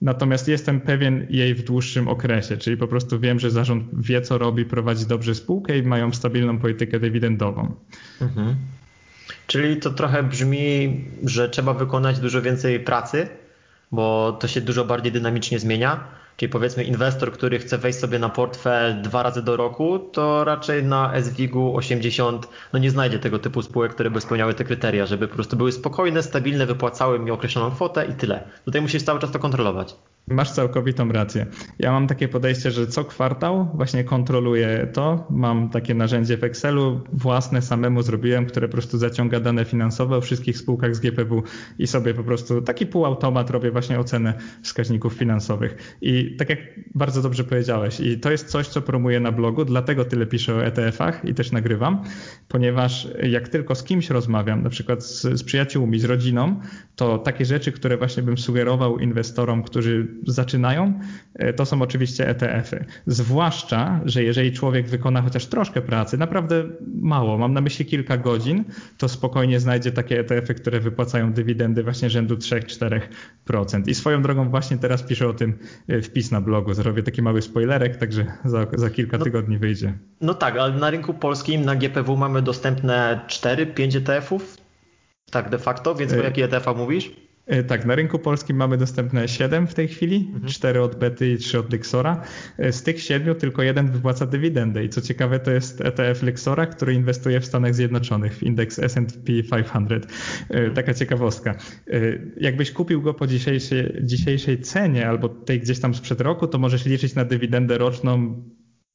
[0.02, 4.38] natomiast jestem pewien jej w dłuższym okresie, czyli po prostu wiem, że zarząd wie, co
[4.38, 7.74] robi, prowadzi dobrze spółkę i mają stabilną politykę dywidendową.
[8.20, 8.56] Mhm.
[9.46, 13.28] Czyli to trochę brzmi, że trzeba wykonać dużo więcej pracy,
[13.92, 16.04] bo to się dużo bardziej dynamicznie zmienia.
[16.36, 20.84] Czyli powiedzmy inwestor, który chce wejść sobie na portfel dwa razy do roku, to raczej
[20.84, 25.28] na SWIG-u 80 no nie znajdzie tego typu spółek, które by spełniały te kryteria, żeby
[25.28, 28.48] po prostu były spokojne, stabilne, wypłacały mi określoną kwotę i tyle.
[28.64, 29.96] Tutaj musisz cały czas to kontrolować.
[30.30, 31.46] Masz całkowitą rację.
[31.78, 35.26] Ja mam takie podejście, że co kwartał właśnie kontroluję to.
[35.30, 40.20] Mam takie narzędzie w Excelu własne samemu zrobiłem, które po prostu zaciąga dane finansowe o
[40.20, 41.42] wszystkich spółkach z GPW
[41.78, 45.96] i sobie po prostu taki półautomat robię właśnie ocenę wskaźników finansowych.
[46.00, 46.58] I tak jak
[46.94, 50.64] bardzo dobrze powiedziałeś, i to jest coś, co promuję na blogu, dlatego tyle piszę o
[50.64, 52.02] ETF-ach i też nagrywam,
[52.48, 56.60] ponieważ jak tylko z kimś rozmawiam, na przykład z, z przyjaciółmi, z rodziną,
[56.96, 61.00] to takie rzeczy, które właśnie bym sugerował inwestorom, którzy zaczynają,
[61.34, 62.84] e, to są oczywiście ETF-y.
[63.06, 66.64] Zwłaszcza, że jeżeli człowiek wykona chociaż troszkę pracy, naprawdę
[67.02, 68.64] mało, mam na myśli kilka godzin,
[68.98, 73.88] to spokojnie znajdzie takie ETF-y, które wypłacają dywidendy właśnie rzędu 3-4%.
[73.88, 76.74] I swoją drogą właśnie teraz piszę o tym e, wpis na blogu.
[76.74, 79.92] Zrobię taki mały spoilerek, także za, za kilka no, tygodni wyjdzie.
[80.20, 84.56] No tak, ale na rynku polskim na GPW mamy dostępne 4-5 ETF-ów,
[85.30, 87.27] tak de facto, więc o e, jaki ETF-a mówisz?
[87.48, 90.52] E, tak, na rynku polskim mamy dostępne 7 w tej chwili, mhm.
[90.52, 92.22] 4 od Bety i 3 od Lixora.
[92.58, 96.66] E, z tych 7 tylko jeden wypłaca dywidendę i co ciekawe to jest ETF Lixora,
[96.66, 100.06] który inwestuje w Stanach Zjednoczonych w indeks S&P 500.
[100.50, 100.74] Mhm.
[100.74, 101.54] Taka ciekawostka.
[102.36, 106.86] Jakbyś kupił go po dzisiejszej, dzisiejszej cenie albo tej gdzieś tam sprzed roku, to możesz
[106.86, 108.42] liczyć na dywidendę roczną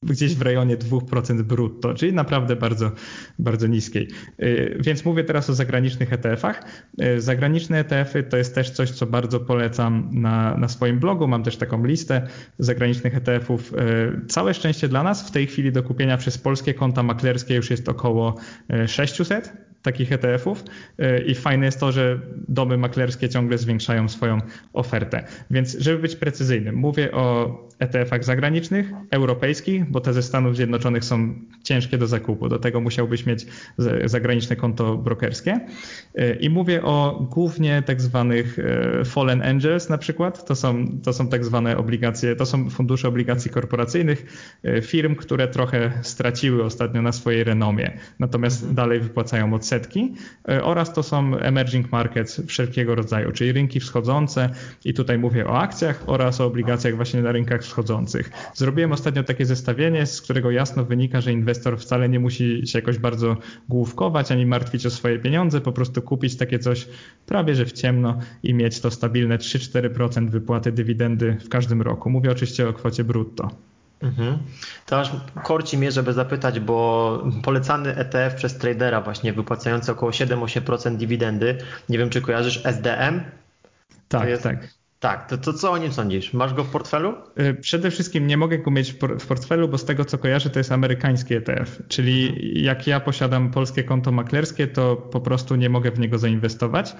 [0.04, 2.90] gdzieś w rejonie 2% brutto, czyli naprawdę bardzo,
[3.38, 4.08] bardzo niskiej.
[4.42, 6.62] Y, więc mówię teraz o zagranicznych ETF-ach.
[7.02, 11.28] Y, zagraniczne ETF-y to jest też coś, co bardzo polecam na, na swoim blogu.
[11.28, 12.28] Mam też taką listę
[12.58, 13.72] zagranicznych ETF-ów.
[13.72, 17.70] Y, całe szczęście dla nas w tej chwili do kupienia przez polskie konta maklerskie już
[17.70, 18.34] jest około
[18.86, 19.52] 600
[19.84, 20.64] takich ETF-ów
[20.98, 24.38] e, i fajne jest to, że domy maklerskie ciągle zwiększają swoją
[24.72, 25.24] ofertę.
[25.50, 31.34] Więc żeby być precyzyjnym, mówię o ETF-ach zagranicznych, europejskich, bo te ze Stanów Zjednoczonych są
[31.62, 32.48] ciężkie do zakupu.
[32.48, 33.46] Do tego musiałbyś mieć
[34.04, 35.60] zagraniczne konto brokerskie.
[36.14, 40.46] E, I mówię o głównie tak zwanych e, fallen angels na przykład.
[40.46, 44.26] To są, to są tak zwane obligacje, to są fundusze obligacji korporacyjnych
[44.82, 48.74] firm, które trochę straciły ostatnio na swojej renomie, natomiast mhm.
[48.74, 50.14] dalej wypłacają odsetki setki
[50.48, 54.50] e, oraz to są emerging markets wszelkiego rodzaju, czyli rynki wschodzące
[54.84, 58.30] i tutaj mówię o akcjach oraz o obligacjach właśnie na rynkach wschodzących.
[58.54, 62.98] Zrobiłem ostatnio takie zestawienie, z którego jasno wynika, że inwestor wcale nie musi się jakoś
[62.98, 63.36] bardzo
[63.68, 66.88] główkować ani martwić o swoje pieniądze, po prostu kupić takie coś
[67.26, 72.10] prawie że w ciemno i mieć to stabilne 3-4% wypłaty dywidendy w każdym roku.
[72.10, 73.73] Mówię oczywiście o kwocie brutto.
[74.04, 74.38] Mhm.
[74.86, 75.10] To aż
[75.42, 81.98] korci mnie, żeby zapytać, bo polecany ETF przez tradera właśnie wypłacający około 7-8% dywidendy, nie
[81.98, 83.20] wiem czy kojarzysz SDM?
[84.08, 84.42] Tak, jest...
[84.42, 84.68] tak.
[85.00, 86.32] Tak, to, to co o nim sądzisz?
[86.32, 87.14] Masz go w portfelu?
[87.40, 90.60] Y, przede wszystkim nie mogę go mieć w portfelu, bo z tego co kojarzę to
[90.60, 95.90] jest amerykański ETF, czyli jak ja posiadam polskie konto maklerskie, to po prostu nie mogę
[95.90, 96.96] w niego zainwestować.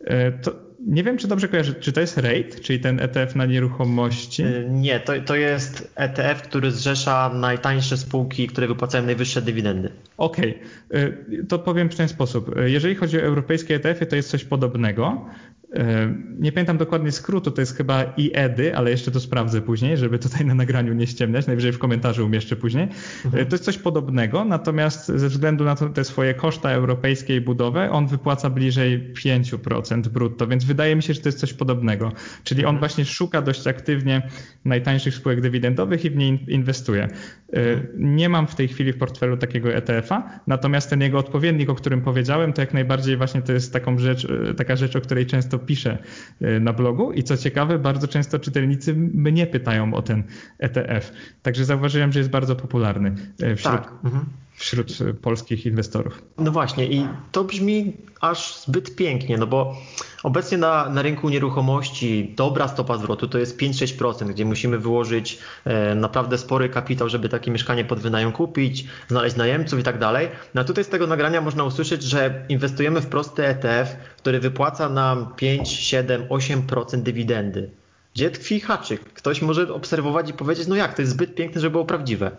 [0.00, 3.46] Y, to nie wiem, czy dobrze kojarzę, czy to jest RATE, czyli ten ETF na
[3.46, 4.42] nieruchomości?
[4.42, 9.90] Y, nie, to, to jest ETF, który zrzesza najtańsze spółki, które wypłacają najwyższe dywidendy.
[10.16, 10.58] Okej,
[10.90, 11.44] okay.
[11.48, 12.54] to powiem w ten sposób.
[12.66, 15.26] Jeżeli chodzi o europejskie ETF-y, to jest coś podobnego.
[15.74, 20.18] E, nie pamiętam dokładnie skrótu, to jest chyba IEDY, ale jeszcze to sprawdzę później, żeby
[20.18, 22.88] tutaj na nagraniu nie ściemniać, najwyżej w komentarzu umieszczę później.
[23.24, 23.42] Mhm.
[23.42, 28.06] E, to jest coś podobnego, natomiast ze względu na te swoje koszta europejskiej budowy, on
[28.06, 32.12] wypłaca bliżej 5% brutto, więc wydaje mi się, że to jest coś podobnego.
[32.44, 32.78] Czyli on mhm.
[32.78, 34.22] właśnie szuka dość aktywnie
[34.64, 37.02] najtańszych spółek dywidendowych i w nie inwestuje.
[37.02, 37.08] E,
[37.52, 38.16] mhm.
[38.16, 42.00] Nie mam w tej chwili w portfelu takiego ETF-a, natomiast ten jego odpowiednik, o którym
[42.00, 44.26] powiedziałem, to jak najbardziej właśnie to jest taką rzecz,
[44.56, 45.98] taka rzecz, o której często często piszę
[46.40, 50.22] e, na blogu i co ciekawe, bardzo często czytelnicy mnie pytają o ten
[50.58, 51.12] ETF.
[51.42, 53.92] Także zauważyłem, że jest bardzo popularny e, wśród, tak.
[54.04, 54.24] mhm.
[54.58, 56.22] Wśród e, polskich inwestorów.
[56.38, 59.76] No właśnie i to brzmi aż zbyt pięknie, no bo
[60.22, 65.94] obecnie na, na rynku nieruchomości dobra stopa zwrotu to jest 5-6%, gdzie musimy wyłożyć e,
[65.94, 70.28] naprawdę spory kapitał, żeby takie mieszkanie pod wynajem kupić, znaleźć najemców i tak dalej.
[70.54, 74.88] No a tutaj z tego nagrania można usłyszeć, że inwestujemy w prosty ETF, który wypłaca
[74.88, 77.70] nam 5, 7, 8% dywidendy.
[78.14, 79.00] Gdzie tkwi haczyk?
[79.04, 82.30] Ktoś może obserwować i powiedzieć, no jak, to jest zbyt piękne, żeby było prawdziwe.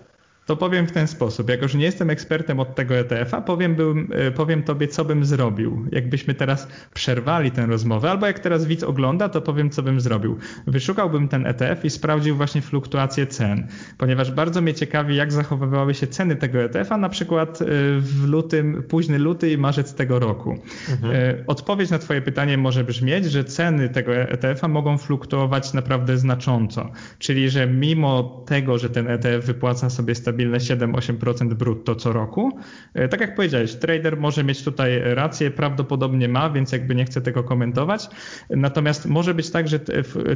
[0.50, 1.50] To powiem w ten sposób.
[1.50, 5.26] Jako, że nie jestem ekspertem od tego ETF-a, powiem, bym, e, powiem tobie, co bym
[5.26, 5.86] zrobił.
[5.92, 10.38] Jakbyśmy teraz przerwali tę rozmowę, albo jak teraz widz ogląda, to powiem, co bym zrobił.
[10.68, 16.08] Wyszukałbym ten ETF i sprawdził właśnie fluktuację cen, ponieważ bardzo mnie ciekawi, jak zachowywały się
[16.08, 17.66] ceny tego ETF-a, na przykład e,
[18.00, 20.58] w lutym, późny luty i marzec tego roku.
[20.90, 21.16] Mhm.
[21.16, 26.92] E, odpowiedź na twoje pytanie może brzmieć, że ceny tego ETF-a mogą fluktuować naprawdę znacząco.
[27.20, 32.52] Czyli, że mimo tego, że ten ETF wypłaca sobie stabilnie stabilne 7-8% brutto co roku.
[32.94, 37.22] E, tak jak powiedziałeś, trader może mieć tutaj rację, prawdopodobnie ma, więc jakby nie chcę
[37.22, 38.08] tego komentować.
[38.50, 39.80] Natomiast może być tak, że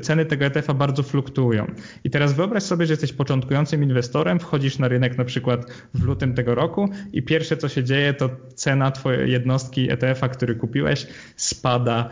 [0.02, 1.66] ceny tego ETF-a bardzo fluktuują.
[2.04, 6.34] I teraz wyobraź sobie, że jesteś początkującym inwestorem, wchodzisz na rynek na przykład w lutym
[6.34, 12.10] tego roku i pierwsze co się dzieje, to cena twojej jednostki ETF-a, który kupiłeś, spada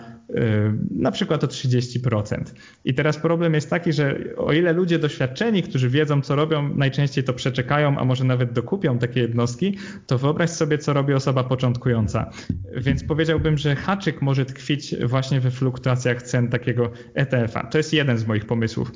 [0.91, 2.43] na przykład o 30%.
[2.85, 7.23] I teraz problem jest taki, że o ile ludzie doświadczeni, którzy wiedzą, co robią, najczęściej
[7.23, 12.31] to przeczekają, a może nawet dokupią takie jednostki, to wyobraź sobie, co robi osoba początkująca.
[12.77, 17.63] Więc powiedziałbym, że haczyk może tkwić właśnie we fluktuacjach cen takiego ETF-a.
[17.63, 18.91] To jest jeden z moich pomysłów.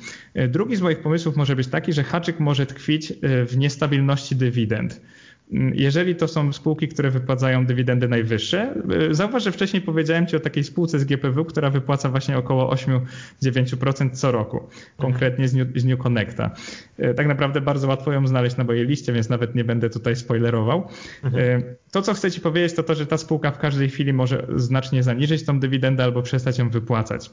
[0.48, 3.14] Drugi z moich pomysłów może być taki, że haczyk może tkwić
[3.48, 5.02] w niestabilności dywidend.
[5.74, 8.76] Jeżeli to są spółki, które wypłacają dywidendy najwyższe,
[9.12, 12.76] y, zauważ, że wcześniej powiedziałem Ci o takiej spółce z GPW, która wypłaca właśnie około
[13.42, 16.52] 8-9% co roku, konkretnie z New, z New Connecta.
[17.00, 20.16] Y, tak naprawdę bardzo łatwo ją znaleźć na mojej liście, więc nawet nie będę tutaj
[20.16, 20.88] spoilerował.
[21.24, 21.62] Mhm.
[21.62, 24.48] Y, to, co chcę Ci powiedzieć, to to, że ta spółka w każdej chwili może
[24.56, 27.30] znacznie zaniżyć tą dywidendę albo przestać ją wypłacać.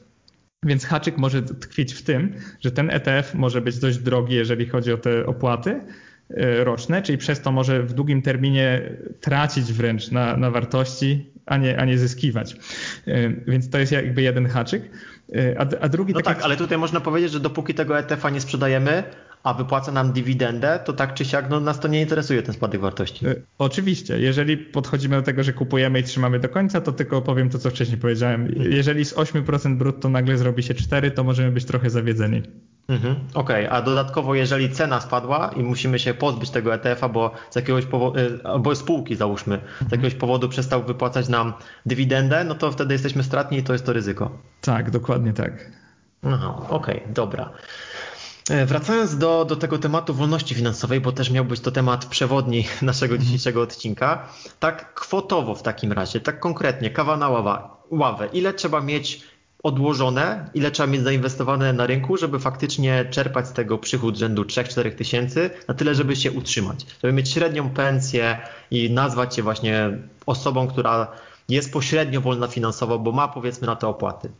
[0.65, 4.93] Więc haczyk może tkwić w tym, że ten ETF może być dość drogi, jeżeli chodzi
[4.93, 5.81] o te opłaty,
[6.63, 8.81] roczne, czyli przez to może w długim terminie
[9.21, 12.55] tracić wręcz na, na wartości, a nie, a nie zyskiwać.
[13.07, 14.83] E, więc to jest jakby jeden haczyk.
[15.35, 16.35] E, a, a drugi no taki...
[16.35, 19.03] tak, ale tutaj można powiedzieć, że dopóki tego ETF-a nie sprzedajemy,
[19.43, 22.81] a wypłaca nam dywidendę, to tak czy siak no, nas to nie interesuje ten spadek
[22.81, 23.25] wartości.
[23.57, 24.19] Oczywiście.
[24.19, 27.69] Jeżeli podchodzimy do tego, że kupujemy i trzymamy do końca, to tylko powiem to, co
[27.69, 28.55] wcześniej powiedziałem.
[28.69, 32.43] Jeżeli z 8% brutto nagle zrobi się 4, to możemy być trochę zawiedzeni.
[32.87, 33.77] Mhm, Okej, okay.
[33.77, 38.19] a dodatkowo jeżeli cena spadła i musimy się pozbyć tego ETF-a, bo z jakiegoś powodu,
[38.19, 39.87] y, albo spółki załóżmy, z mhm.
[39.91, 41.53] jakiegoś powodu przestał wypłacać nam
[41.85, 44.31] dywidendę, no to wtedy jesteśmy stratni i to jest to ryzyko.
[44.61, 45.71] Tak, dokładnie tak.
[46.23, 47.49] Aha, okej, okay, dobra.
[48.49, 52.65] E, wracając do, do tego tematu wolności finansowej, bo też miał być to temat przewodni
[52.81, 53.25] naszego mhm.
[53.25, 54.27] dzisiejszego odcinka,
[54.59, 59.32] tak kwotowo w takim razie, tak konkretnie, kawa na ława, ławę, ile trzeba mieć
[59.63, 64.95] odłożone, ile trzeba mieć zainwestowane na rynku, żeby faktycznie czerpać z tego przychód rzędu 3-4
[64.95, 68.37] tysięcy, na tyle, żeby się utrzymać, żeby mieć średnią pensję
[68.71, 71.11] i nazwać się właśnie osobą, która
[71.49, 74.31] jest pośrednio wolna finansowo, bo ma powiedzmy na to opłaty.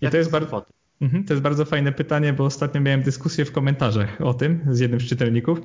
[0.00, 3.52] I to jest bardzo, Mhm, to jest bardzo fajne pytanie, bo ostatnio miałem dyskusję w
[3.52, 5.60] komentarzach o tym z jednym z czytelników.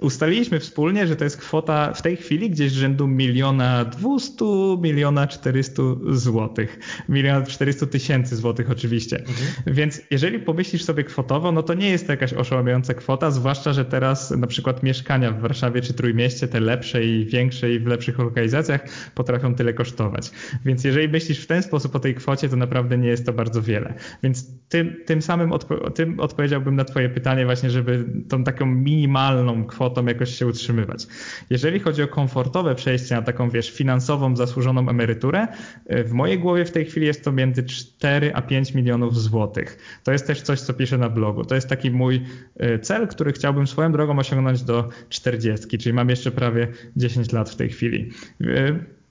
[0.00, 6.00] Ustaliliśmy wspólnie, że to jest kwota w tej chwili gdzieś rzędu miliona dwustu, miliona czterystu
[6.16, 6.78] złotych.
[7.08, 9.18] Miliona czterystu tysięcy złotych oczywiście.
[9.18, 9.36] Mhm.
[9.66, 13.84] Więc jeżeli pomyślisz sobie kwotowo, no to nie jest to jakaś oszałamiająca kwota, zwłaszcza, że
[13.84, 18.18] teraz na przykład mieszkania w Warszawie czy Trójmieście, te lepsze i większe i w lepszych
[18.18, 20.30] lokalizacjach potrafią tyle kosztować.
[20.64, 23.62] Więc jeżeli myślisz w ten sposób o tej kwocie, to naprawdę nie jest to bardzo
[23.62, 23.94] wiele.
[24.22, 28.66] Więc ty tym, tym samym odpo tym odpowiedziałbym na Twoje pytanie, właśnie, żeby tą taką
[28.66, 31.06] minimalną kwotą jakoś się utrzymywać.
[31.50, 35.48] Jeżeli chodzi o komfortowe przejście na taką, wiesz, finansową, zasłużoną emeryturę,
[35.92, 39.78] y, w mojej głowie w tej chwili jest to między 4 a 5 milionów złotych.
[40.04, 41.44] To jest też coś, co piszę na blogu.
[41.44, 42.22] To jest taki mój
[42.62, 47.50] y, cel, który chciałbym swoją drogą osiągnąć do 40, czyli mam jeszcze prawie 10 lat
[47.50, 48.10] w tej chwili.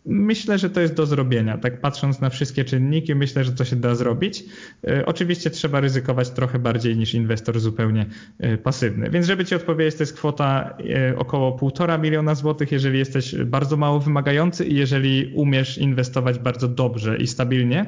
[0.09, 1.57] Myślę, że to jest do zrobienia.
[1.57, 4.43] Tak patrząc na wszystkie czynniki, myślę, że to się da zrobić.
[4.87, 8.05] E, oczywiście trzeba ryzykować trochę bardziej niż inwestor zupełnie
[8.39, 9.09] e, pasywny.
[9.09, 10.77] Więc żeby Ci odpowiedzieć, to jest kwota
[11.09, 16.67] e, około 1,5 miliona złotych, jeżeli jesteś bardzo mało wymagający i jeżeli umiesz inwestować bardzo
[16.67, 17.85] dobrze i stabilnie.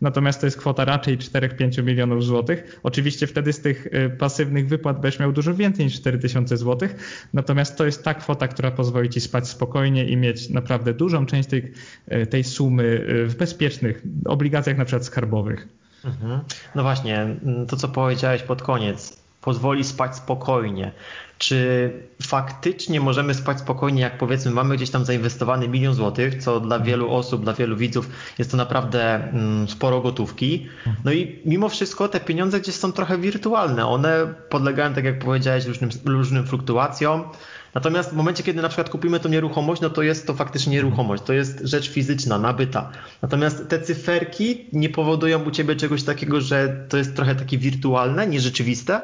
[0.00, 2.80] Natomiast to jest kwota raczej 4-5 milionów złotych.
[2.82, 6.96] Oczywiście wtedy z tych pasywnych wypłat będziesz miał dużo więcej niż 4 tysiące złotych.
[7.32, 11.51] Natomiast to jest ta kwota, która pozwoli Ci spać spokojnie i mieć naprawdę dużą część
[11.52, 11.72] tej,
[12.08, 15.68] e, tej sumy e, w bezpiecznych obligacjach na przykład skarbowych.
[16.04, 16.40] Mhm.
[16.74, 17.26] No właśnie,
[17.68, 20.92] to co powiedziałeś pod koniec, pozwoli spać spokojnie.
[21.38, 21.90] Czy
[22.22, 26.90] faktycznie możemy spać spokojnie, jak powiedzmy mamy gdzieś tam zainwestowany milion złotych, co dla mhm.
[26.90, 29.32] wielu osób, dla wielu widzów jest to naprawdę
[29.68, 30.66] sporo gotówki.
[31.04, 33.86] No i mimo wszystko te pieniądze gdzieś są trochę wirtualne.
[33.86, 37.24] One podlegają, tak jak powiedziałeś, różnym, różnym fluktuacjom.
[37.74, 41.22] Natomiast w momencie, kiedy na przykład kupimy tą nieruchomość, no to jest to faktycznie nieruchomość,
[41.22, 42.90] to jest rzecz fizyczna, nabyta.
[43.22, 48.26] Natomiast te cyferki nie powodują u ciebie czegoś takiego, że to jest trochę takie wirtualne,
[48.26, 49.00] nierzeczywiste?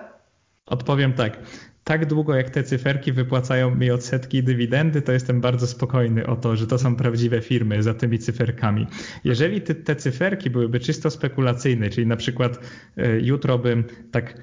[0.67, 1.39] Odpowiem tak
[1.89, 6.37] tak długo jak te cyferki wypłacają mi odsetki i dywidendy, to jestem bardzo spokojny o
[6.37, 8.87] to, że to są prawdziwe firmy za tymi cyferkami.
[9.25, 12.61] Jeżeli te, te cyferki byłyby czysto spekulacyjne, czyli na przykład
[12.99, 14.35] y, jutro bym tak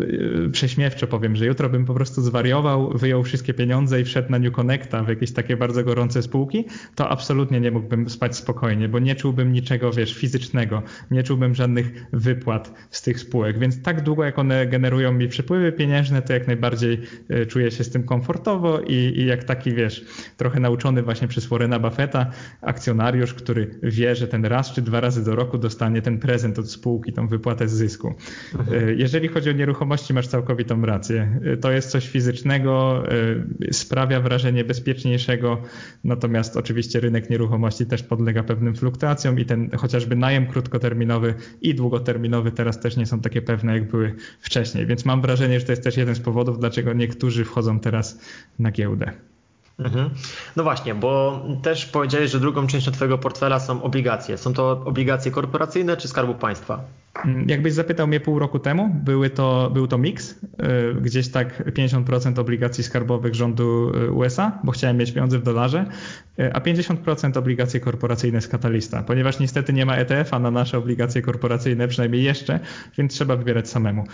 [0.00, 4.38] y, prześmiewczo powiem, że jutro bym po prostu zwariował, wyjął wszystkie pieniądze i wszedł na
[4.38, 8.98] New Connecta w jakieś takie bardzo gorące spółki, to absolutnie nie mógłbym spać spokojnie, bo
[8.98, 14.24] nie czułbym niczego, wiesz, fizycznego, nie czułbym żadnych wypłat z tych spółek, więc tak długo
[14.24, 18.02] jak one generują mi przepływy pieniężne, to jak najbardziej bardziej e, czuję się z tym
[18.02, 20.04] komfortowo i, i jak taki, wiesz,
[20.36, 22.30] trochę nauczony właśnie przez Warrena Buffetta,
[22.62, 26.70] akcjonariusz, który wie, że ten raz czy dwa razy do roku dostanie ten prezent od
[26.70, 28.14] spółki, tą wypłatę z zysku.
[28.54, 28.88] Mhm.
[28.88, 31.40] E, jeżeli chodzi o nieruchomości, masz całkowitą rację.
[31.44, 33.02] E, to jest coś fizycznego,
[33.72, 35.62] sprawia wrażenie bezpieczniejszego,
[36.04, 42.52] natomiast oczywiście rynek nieruchomości też podlega pewnym fluktuacjom i ten chociażby najem krótkoterminowy i długoterminowy
[42.52, 44.86] teraz też nie są takie pewne, jak były wcześniej.
[44.86, 48.20] Więc mam wrażenie, że to jest też jeden z powodów, dlaczego niektórzy wchodzą teraz
[48.58, 49.12] na giełdę.
[49.78, 50.10] Mhm.
[50.56, 54.38] No właśnie, bo też powiedziałeś, że drugą częścią Twojego portfela są obligacje.
[54.38, 56.84] Są to obligacje korporacyjne czy Skarbu Państwa?
[57.24, 60.36] Mm, jakbyś zapytał mnie pół roku temu, były to, był to miks, y,
[61.00, 65.86] gdzieś tak 50% obligacji skarbowych rządu y, USA, bo chciałem mieć pieniądze w dolarze,
[66.38, 71.22] y, a 50% obligacje korporacyjne z Katalista, ponieważ niestety nie ma ETF-a na nasze obligacje
[71.22, 72.60] korporacyjne, przynajmniej jeszcze,
[72.98, 74.04] więc trzeba wybierać samemu.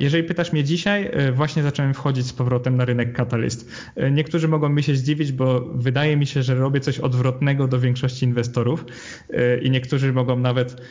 [0.00, 3.70] Jeżeli pytasz mnie dzisiaj, właśnie zacząłem wchodzić z powrotem na rynek Catalyst.
[4.10, 8.84] Niektórzy mogą się zdziwić, bo wydaje mi się, że robię coś odwrotnego do większości inwestorów
[9.62, 10.82] i niektórzy mogą nawet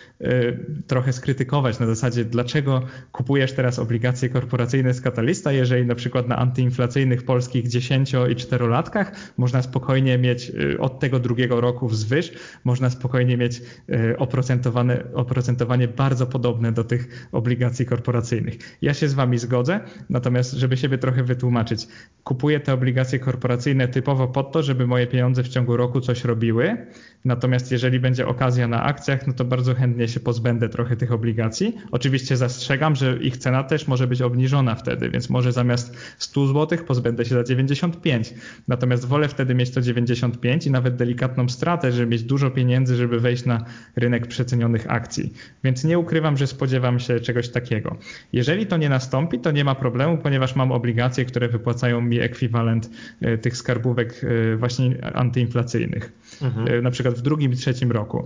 [0.88, 6.28] trochę skrytykować krytykować na zasadzie, dlaczego kupujesz teraz obligacje korporacyjne z Katalista, jeżeli na przykład
[6.28, 11.88] na antyinflacyjnych polskich 10 i 4 latkach można spokojnie mieć y, od tego drugiego roku
[11.88, 12.32] wzwyż,
[12.64, 18.58] można spokojnie mieć y, oprocentowane, oprocentowanie bardzo podobne do tych obligacji korporacyjnych.
[18.82, 21.88] Ja się z wami zgodzę, natomiast żeby siebie trochę wytłumaczyć,
[22.24, 26.78] kupuję te obligacje korporacyjne typowo pod to, żeby moje pieniądze w ciągu roku coś robiły.
[27.26, 31.78] Natomiast jeżeli będzie okazja na akcjach, no to bardzo chętnie się pozbędę trochę tych obligacji.
[31.92, 36.80] Oczywiście zastrzegam, że ich cena też może być obniżona wtedy, więc może zamiast 100 zł
[36.88, 38.34] pozbędę się za 95.
[38.68, 43.20] Natomiast wolę wtedy mieć to 95 i nawet delikatną stratę, żeby mieć dużo pieniędzy, żeby
[43.20, 45.34] wejść na rynek przecenionych akcji.
[45.64, 47.98] Więc nie ukrywam, że spodziewam się czegoś takiego.
[48.34, 52.90] Jeżeli to nie nastąpi, to nie ma problemu, ponieważ mam obligacje, które wypłacają mi ekwiwalent
[53.22, 56.12] e, tych skarbówek e, właśnie antyinflacyjnych.
[56.42, 56.68] Mhm.
[56.68, 58.26] E, na przykład w drugim i trzecim roku.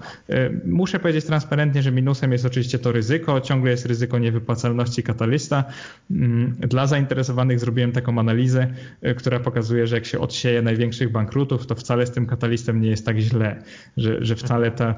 [0.66, 5.64] Muszę powiedzieć transparentnie, że minusem jest oczywiście to ryzyko, ciągle jest ryzyko niewypłacalności katalista.
[6.12, 8.68] Mm, dla zainteresowanych zrobiłem taką analizę,
[9.18, 13.06] która pokazuje, że jak się odsieje największych bankrutów, to wcale z tym katalistem nie jest
[13.06, 13.64] tak źle,
[13.98, 14.96] że, że wcale ta,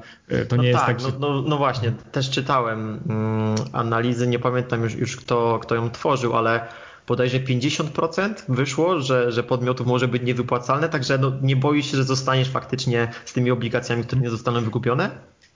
[0.48, 1.12] to no nie tak, jest tak.
[1.12, 1.18] Że...
[1.20, 5.90] No, no, no, właśnie, też czytałem mm, analizy, nie pamiętam już, już kto, kto ją
[5.90, 6.68] tworzył, ale
[7.06, 12.04] bodajże 50% wyszło, że, że podmiotów może być niewypłacalne, także no, nie boisz się, że
[12.04, 15.10] zostaniesz faktycznie z tymi obligacjami, które nie zostaną wykupione?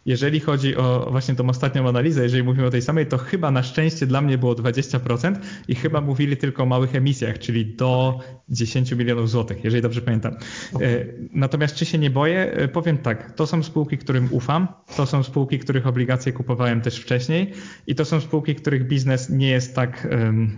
[0.06, 3.62] Jeżeli chodzi o właśnie tą ostatnią analizę, jeżeli mówimy o tej samej, to chyba na
[3.62, 5.37] szczęście dla mnie było 20%
[5.68, 10.32] i chyba mówili tylko o małych emisjach, czyli do 10 milionów złotych, jeżeli dobrze pamiętam.
[10.32, 12.52] E, natomiast czy się nie boję?
[12.52, 16.98] E, powiem tak, to są spółki, którym ufam, to są spółki, których obligacje kupowałem też
[16.98, 17.52] wcześniej
[17.87, 20.08] i to są spółki, których biznes nie jest tak,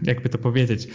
[0.03, 0.89] jakby to powiedzieć,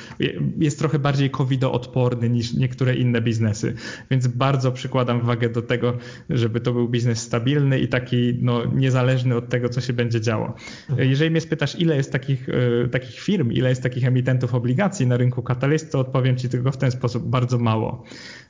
[0.59, 3.73] jest trochę bardziej covidoodporny niż niektóre inne biznesy,
[4.11, 5.97] więc bardzo przykładam wagę do tego,
[6.29, 10.53] żeby to był biznes stabilny i taki no, niezależny od tego, co się będzie działo.
[10.89, 11.09] Mhm.
[11.09, 15.17] Jeżeli mnie spytasz, ile jest takich, e, takich firm, ile jest takich emitentów obligacji na
[15.17, 18.03] rynku Catalyst, to odpowiem Ci tylko w ten sposób, bardzo mało.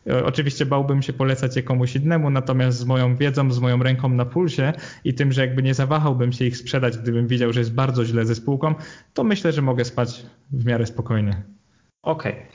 [0.07, 4.09] E, oczywiście bałbym się polecać je komuś innemu, natomiast z moją wiedzą, z moją ręką
[4.09, 7.73] na pulsie i tym, że jakby nie zawahałbym się ich sprzedać, gdybym widział, że jest
[7.73, 8.75] bardzo źle ze spółką,
[9.13, 11.43] to myślę, że mogę spać w miarę spokojnie.
[12.01, 12.31] Okej.
[12.31, 12.45] Okay.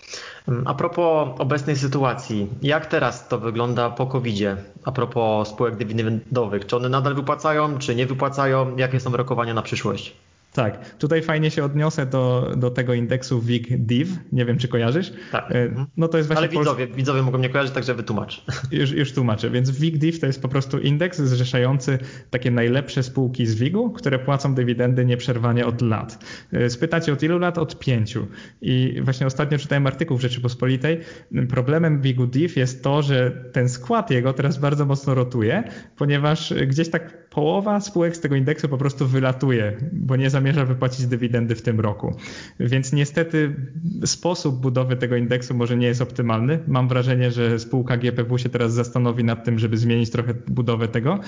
[0.49, 4.57] Mm, a propos obecnej sytuacji, jak teraz to wygląda po COVID-zie?
[4.85, 8.77] A propos spółek dywidendowych, czy one nadal wypłacają, czy nie wypłacają?
[8.77, 10.17] Jakie są rokowania na przyszłość?
[10.53, 15.13] Tak, tutaj fajnie się odniosę do, do tego indeksu WIG-DIV, nie wiem czy kojarzysz.
[15.33, 15.53] Tak.
[15.53, 16.97] E, no to jest właśnie Ale widzowie, Pols...
[16.97, 18.45] widzowie mogą mnie kojarzyć, także wytłumacz.
[18.71, 21.99] Już, już tłumaczę, więc WIG-DIV to jest po prostu indeks zrzeszający
[22.31, 26.25] takie najlepsze spółki z WIG-u, które płacą dywidendy nieprzerwanie od lat.
[26.53, 27.59] E, spytacie od ilu lat?
[27.59, 28.27] Od pięciu.
[28.63, 31.01] I właśnie ostatnio czytałem artykuł w Rzeczypospolitej.
[31.49, 35.65] Problemem WIG-DIV jest to, że ten skład jego teraz bardzo mocno rotuje,
[35.97, 41.07] ponieważ gdzieś tak połowa spółek z tego indeksu po prostu wylatuje, bo nie zamierza wypłacić
[41.07, 42.17] dywidendy w tym roku.
[42.61, 43.55] Więc niestety
[44.05, 46.59] sposób budowy tego indeksu może nie jest optymalny.
[46.67, 51.19] Mam wrażenie, że spółka GPW się teraz zastanowi nad tym, żeby zmienić trochę budowę tego.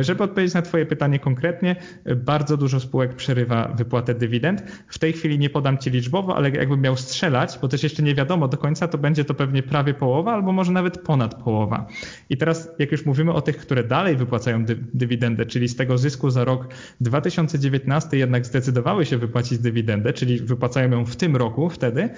[0.00, 1.76] Żeby odpowiedzieć na Twoje pytanie konkretnie,
[2.16, 4.62] bardzo dużo spółek przerywa wypłatę dywidend.
[4.88, 8.14] W tej chwili nie podam Ci liczbowo, ale jakbym miał strzelać, bo też jeszcze nie
[8.14, 11.86] wiadomo do końca, to będzie to pewnie prawie połowa albo może nawet ponad połowa.
[12.30, 15.98] I teraz, jak już mówimy o tych, które dalej wypłacają dy dywidendę, czyli z tego
[15.98, 16.68] zysku za rok
[17.00, 22.08] 2019 jednak zdecydowały się wypłacić dywidendę, czyli wypłacają ją w tym roku wtedy,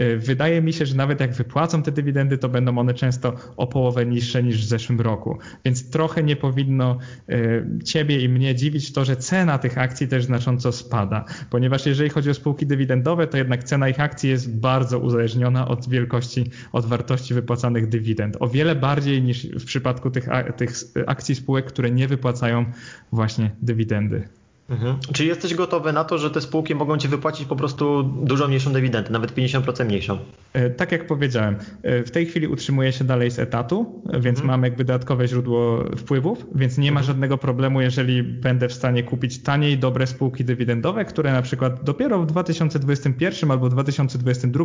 [0.00, 3.66] y, wydaje mi się, że nawet jak wypłacą te dywidendy, to będą one często o
[3.66, 5.38] połowę niższe niż w zeszłym roku.
[5.64, 6.98] Więc trochę nie powinno
[7.30, 12.10] y, ciebie i mnie dziwić to, że cena tych akcji też znacząco spada, ponieważ jeżeli
[12.10, 16.86] chodzi o spółki dywidendowe, to jednak cena ich akcji jest bardzo uzależniona od wielkości, od
[16.86, 18.36] wartości wypłacanych dywidend.
[18.40, 20.72] O wiele bardziej niż w przypadku tych, tych
[21.06, 22.64] akcji spółek, które nie wypłacają
[23.12, 24.28] właśnie dywidendy.
[24.70, 24.96] Mhm.
[25.12, 28.72] Czy jesteś gotowy na to, że te spółki mogą ci wypłacić po prostu dużo mniejszą
[28.72, 30.18] dywidendę, nawet 50% mniejszą?
[30.52, 34.46] E, tak jak powiedziałem, e, w tej chwili utrzymuję się dalej z etatu, więc mhm.
[34.46, 37.06] mam jakby dodatkowe źródło wpływów, więc nie ma mhm.
[37.06, 42.22] żadnego problemu, jeżeli będę w stanie kupić taniej dobre spółki dywidendowe, które na przykład dopiero
[42.22, 44.64] w 2021 albo 2022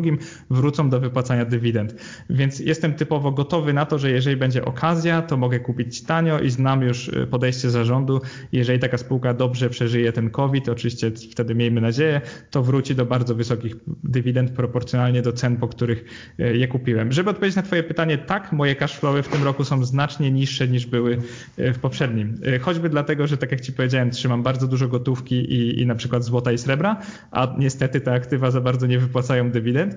[0.50, 1.96] wrócą do wypłacania dywidend.
[2.30, 6.50] Więc jestem typowo gotowy na to, że jeżeli będzie okazja, to mogę kupić tanio i
[6.50, 8.22] znam już e, podejście zarządu.
[8.52, 13.06] Jeżeli taka spółka dobrze przeżyje przeżyje ten COVID, oczywiście wtedy miejmy nadzieję, to wróci do
[13.06, 16.06] bardzo wysokich dywidend proporcjonalnie do cen, po których
[16.40, 17.12] e, je kupiłem.
[17.12, 20.86] Żeby odpowiedzieć na Twoje pytanie, tak, moje cashflowy w tym roku są znacznie niższe niż
[20.86, 21.18] były
[21.58, 22.38] e, w poprzednim.
[22.46, 25.96] E, choćby dlatego, że tak jak Ci powiedziałem, trzymam bardzo dużo gotówki i, i na
[25.96, 27.02] przykład złota i srebra,
[27.32, 29.96] a niestety te aktywa za bardzo nie wypłacają dywidend,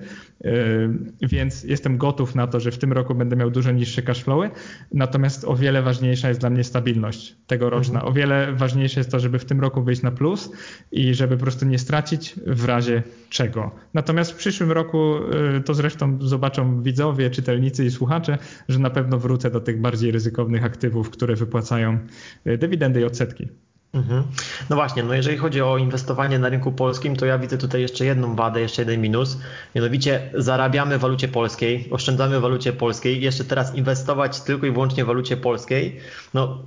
[1.21, 4.49] więc jestem gotów na to, że w tym roku będę miał dużo niższe cashflowy,
[4.93, 7.99] natomiast o wiele ważniejsza jest dla mnie stabilność tegoroczna.
[7.99, 8.11] Mhm.
[8.11, 10.51] O wiele ważniejsze jest to, żeby w tym roku wyjść na plus
[10.91, 13.71] i żeby po prostu nie stracić w razie czego.
[13.93, 15.15] Natomiast w przyszłym roku,
[15.57, 18.37] y, to zresztą zobaczą widzowie, czytelnicy i słuchacze,
[18.69, 21.99] że na pewno wrócę do tych bardziej ryzykownych aktywów, które wypłacają
[22.47, 23.47] y, dywidendy i odsetki.
[23.93, 24.23] Mhm.
[24.69, 28.05] No właśnie, no jeżeli chodzi o inwestowanie na rynku polskim, to ja widzę tutaj jeszcze
[28.05, 29.37] jedną wadę, jeszcze jeden minus.
[29.75, 35.03] Mianowicie zarabiamy w walucie polskiej, oszczędzamy w walucie polskiej, jeszcze teraz inwestować tylko i wyłącznie
[35.03, 35.99] w walucie polskiej.
[36.33, 36.63] No,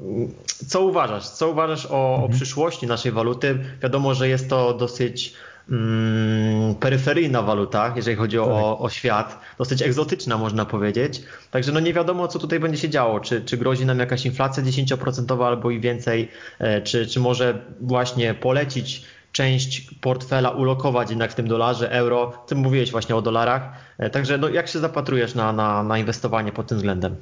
[0.68, 1.28] co uważasz?
[1.28, 2.24] Co uważasz o, mhm.
[2.24, 3.58] o przyszłości naszej waluty?
[3.82, 5.34] Wiadomo, że jest to dosyć
[5.70, 8.46] mm, peryferyjna waluta, jeżeli chodzi tak.
[8.46, 11.22] o, o świat, dosyć egzotyczna można powiedzieć.
[11.50, 13.20] Także no nie wiadomo, co tutaj będzie się działo.
[13.20, 16.28] Czy, czy grozi nam jakaś inflacja 10% albo i więcej,
[16.58, 22.44] e, czy, czy może właśnie polecić część portfela ulokować jednak w tym dolarze, euro.
[22.46, 23.72] Ty mówiłeś właśnie o dolarach.
[23.98, 27.16] E, także no, jak się zapatrujesz na, na, na inwestowanie pod tym względem?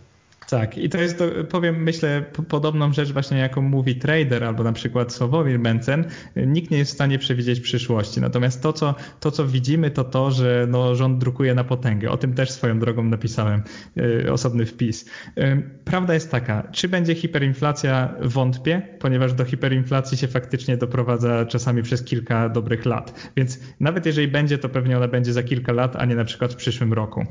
[0.50, 5.12] Tak, i to jest, powiem, myślę, podobną rzecz właśnie, jaką mówi trader albo na przykład
[5.12, 6.04] Sławomir Mencen.
[6.36, 8.20] Nikt nie jest w stanie przewidzieć przyszłości.
[8.20, 12.10] Natomiast to, co, to, co widzimy, to to, że no, rząd drukuje na potęgę.
[12.10, 13.62] O tym też swoją drogą napisałem
[13.96, 15.10] yy, osobny wpis.
[15.36, 18.14] Yy, prawda jest taka, czy będzie hiperinflacja?
[18.20, 23.30] Wątpię, ponieważ do hiperinflacji się faktycznie doprowadza czasami przez kilka dobrych lat.
[23.36, 26.52] Więc nawet jeżeli będzie, to pewnie ona będzie za kilka lat, a nie na przykład
[26.52, 27.26] w przyszłym roku.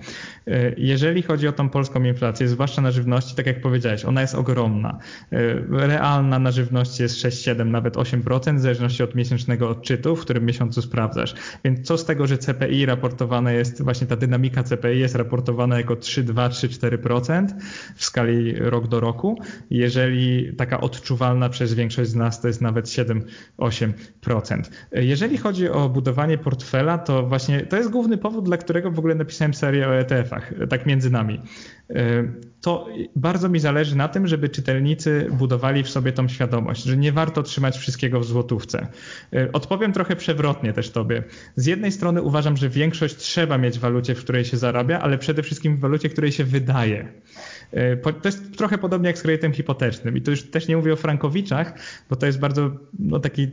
[0.46, 4.22] Yy, jeżeli chodzi o tą polską inflację, zwłaszcza na żywność, żywności, tak jak powiedziałeś, ona
[4.22, 4.98] jest ogromna.
[5.32, 5.38] E,
[5.88, 10.46] realna na żywności jest 6, 7, nawet 8%, w zależności od miesięcznego odczytu, w którym
[10.46, 11.36] miesiącu sprawdzasz.
[11.64, 15.96] Więc co z tego, że CPI raportowane jest, właśnie ta dynamika CPI jest raportowana jako
[15.96, 17.48] 3, 2, 3, 4%
[17.96, 22.90] w skali rok do roku, jeżeli taka odczuwalna przez większość z nas to jest nawet
[22.90, 23.24] 7,
[23.58, 23.92] 8%.
[24.92, 29.16] Jeżeli chodzi o budowanie portfela, to właśnie to jest główny powód, dla którego w ogóle
[29.16, 31.42] napisałem serię o ETF-ach, tak między nami.
[32.66, 37.12] To bardzo mi zależy na tym, żeby czytelnicy budowali w sobie tą świadomość, że nie
[37.12, 38.88] warto trzymać wszystkiego w złotówce.
[39.34, 41.24] E, odpowiem trochę przewrotnie też tobie.
[41.56, 45.18] Z jednej strony uważam, że większość trzeba mieć w walucie, w której się zarabia, ale
[45.18, 47.08] przede wszystkim w walucie, w której się wydaje.
[47.72, 50.18] E, to jest trochę podobnie jak z kredytem hipotecznym.
[50.18, 51.74] I tu już też nie mówię o frankowiczach,
[52.10, 53.48] bo to jest bardzo no, taki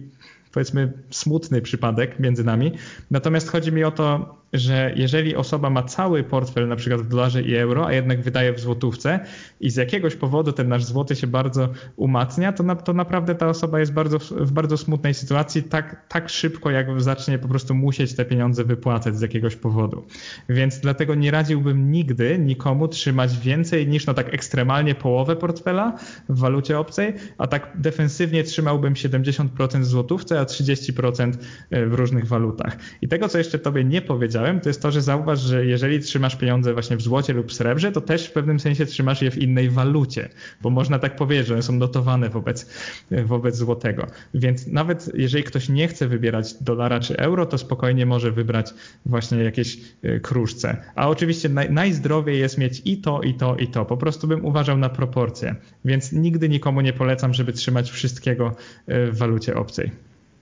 [0.52, 2.72] powiedzmy smutny przypadek między nami.
[3.10, 7.42] Natomiast chodzi mi o to, że jeżeli osoba ma cały portfel na przykład w dolarze
[7.42, 9.20] i euro, a jednak wydaje w złotówce
[9.60, 13.48] i z jakiegoś powodu ten nasz złoty się bardzo umacnia, to, na, to naprawdę ta
[13.48, 18.14] osoba jest bardzo, w bardzo smutnej sytuacji tak, tak szybko, jak zacznie po prostu musieć
[18.14, 20.06] te pieniądze wypłacać z jakiegoś powodu.
[20.48, 25.96] Więc dlatego nie radziłbym nigdy nikomu trzymać więcej niż no tak ekstremalnie połowę portfela
[26.28, 31.32] w walucie obcej, a tak defensywnie trzymałbym 70% w złotówce, a 30%
[31.70, 32.76] w różnych walutach.
[33.02, 36.36] I tego, co jeszcze tobie nie powiedziałem, to jest to, że zauważ, że jeżeli trzymasz
[36.36, 39.70] pieniądze właśnie w złocie lub srebrze, to też w pewnym sensie trzymasz je w innej
[39.70, 40.28] walucie,
[40.62, 42.70] bo można tak powiedzieć, że one są notowane wobec,
[43.10, 44.06] wobec złotego.
[44.34, 48.74] Więc nawet jeżeli ktoś nie chce wybierać dolara czy euro, to spokojnie może wybrać
[49.06, 50.76] właśnie jakieś e, kruszce.
[50.94, 53.84] A oczywiście naj, najzdrowiej jest mieć i to, i to, i to.
[53.84, 55.54] Po prostu bym uważał na proporcje.
[55.84, 59.90] Więc nigdy nikomu nie polecam, żeby trzymać wszystkiego e, w walucie obcej.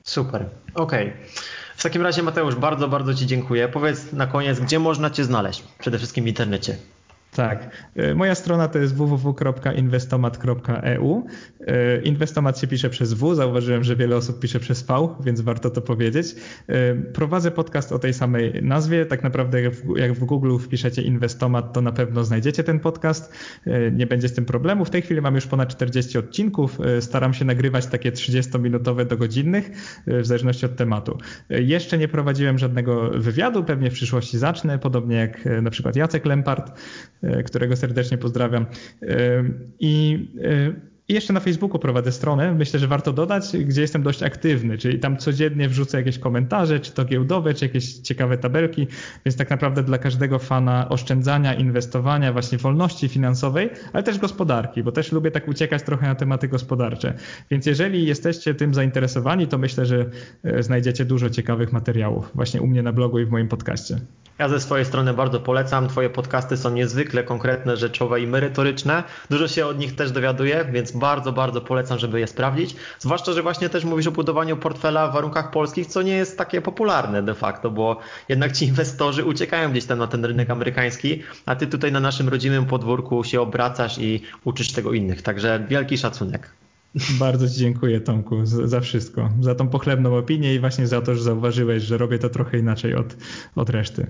[0.02, 1.06] Super, okej.
[1.06, 1.18] Okay.
[1.80, 3.68] W takim razie Mateusz, bardzo, bardzo Ci dziękuję.
[3.68, 5.64] Powiedz na koniec, gdzie można Cię znaleźć?
[5.78, 6.76] Przede wszystkim w internecie.
[7.40, 7.70] Tak.
[7.96, 11.26] E, moja strona to jest www.investomat.eu.
[11.66, 15.70] E, Investomat się pisze przez W, zauważyłem, że wiele osób pisze przez V, więc warto
[15.70, 16.34] to powiedzieć.
[16.68, 19.06] E, prowadzę podcast o tej samej nazwie.
[19.06, 19.62] Tak naprawdę
[19.96, 23.34] jak w Google wpiszecie Investomat, to na pewno znajdziecie ten podcast.
[23.92, 24.84] Nie będzie z tym problemu.
[24.84, 26.78] W tej chwili mam już ponad 40 odcinków.
[27.00, 29.70] Staram się nagrywać takie 30-minutowe do godzinnych,
[30.06, 31.18] w zależności od tematu.
[31.50, 36.72] Jeszcze nie prowadziłem żadnego wywiadu, pewnie w przyszłości zacznę, podobnie jak na przykład Jacek Lempart
[37.46, 38.66] którego serdecznie pozdrawiam.
[39.02, 39.44] E,
[39.80, 40.72] I e,
[41.10, 44.98] i jeszcze na Facebooku prowadzę stronę, myślę, że warto dodać, gdzie jestem dość aktywny, czyli
[44.98, 48.86] tam codziennie wrzucę jakieś komentarze, czy to giełdowe, czy jakieś ciekawe tabelki,
[49.24, 54.92] więc tak naprawdę dla każdego fana oszczędzania, inwestowania, właśnie wolności finansowej, ale też gospodarki, bo
[54.92, 57.14] też lubię tak uciekać trochę na tematy gospodarcze.
[57.50, 60.06] Więc jeżeli jesteście tym zainteresowani, to myślę, że
[60.60, 64.00] znajdziecie dużo ciekawych materiałów właśnie u mnie na blogu i w moim podcaście.
[64.38, 65.88] Ja ze swojej strony bardzo polecam.
[65.88, 69.02] Twoje podcasty są niezwykle konkretne, rzeczowe i merytoryczne.
[69.30, 72.76] Dużo się od nich też dowiaduję, więc bardzo, bardzo polecam, żeby je sprawdzić.
[72.98, 76.60] Zwłaszcza, że właśnie też mówisz o budowaniu portfela w warunkach polskich, co nie jest takie
[76.60, 77.96] popularne de facto, bo
[78.28, 82.28] jednak ci inwestorzy uciekają gdzieś tam na ten rynek amerykański, a ty tutaj na naszym
[82.28, 85.22] rodzimym podwórku się obracasz i uczysz tego innych.
[85.22, 86.50] Także wielki szacunek.
[87.18, 89.30] Bardzo Ci dziękuję, Tomku, za wszystko.
[89.40, 92.94] Za tą pochlebną opinię i właśnie za to, że zauważyłeś, że robię to trochę inaczej
[92.94, 93.16] od,
[93.56, 94.06] od reszty.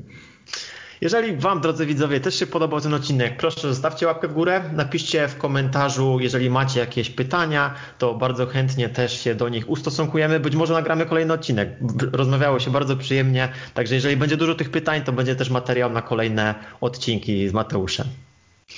[1.01, 5.29] Jeżeli Wam, drodzy widzowie, też się podobał ten odcinek, proszę zostawcie łapkę w górę, napiszcie
[5.29, 10.41] w komentarzu, jeżeli macie jakieś pytania, to bardzo chętnie też się do nich ustosunkujemy.
[10.41, 11.69] Być może nagramy kolejny odcinek.
[12.13, 16.03] Rozmawiało się bardzo przyjemnie, także jeżeli będzie dużo tych pytań, to będzie też materiał na
[16.03, 18.07] kolejne odcinki z Mateuszem.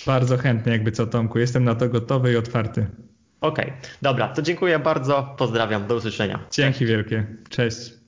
[0.06, 1.38] Bardzo chętnie, jakby co, Tomku.
[1.38, 2.86] Jestem na to gotowy i otwarty.
[3.40, 3.76] Okej, okay.
[4.02, 6.38] dobra, to dziękuję bardzo, pozdrawiam, do usłyszenia.
[6.50, 8.01] Dzięki wielkie, cześć.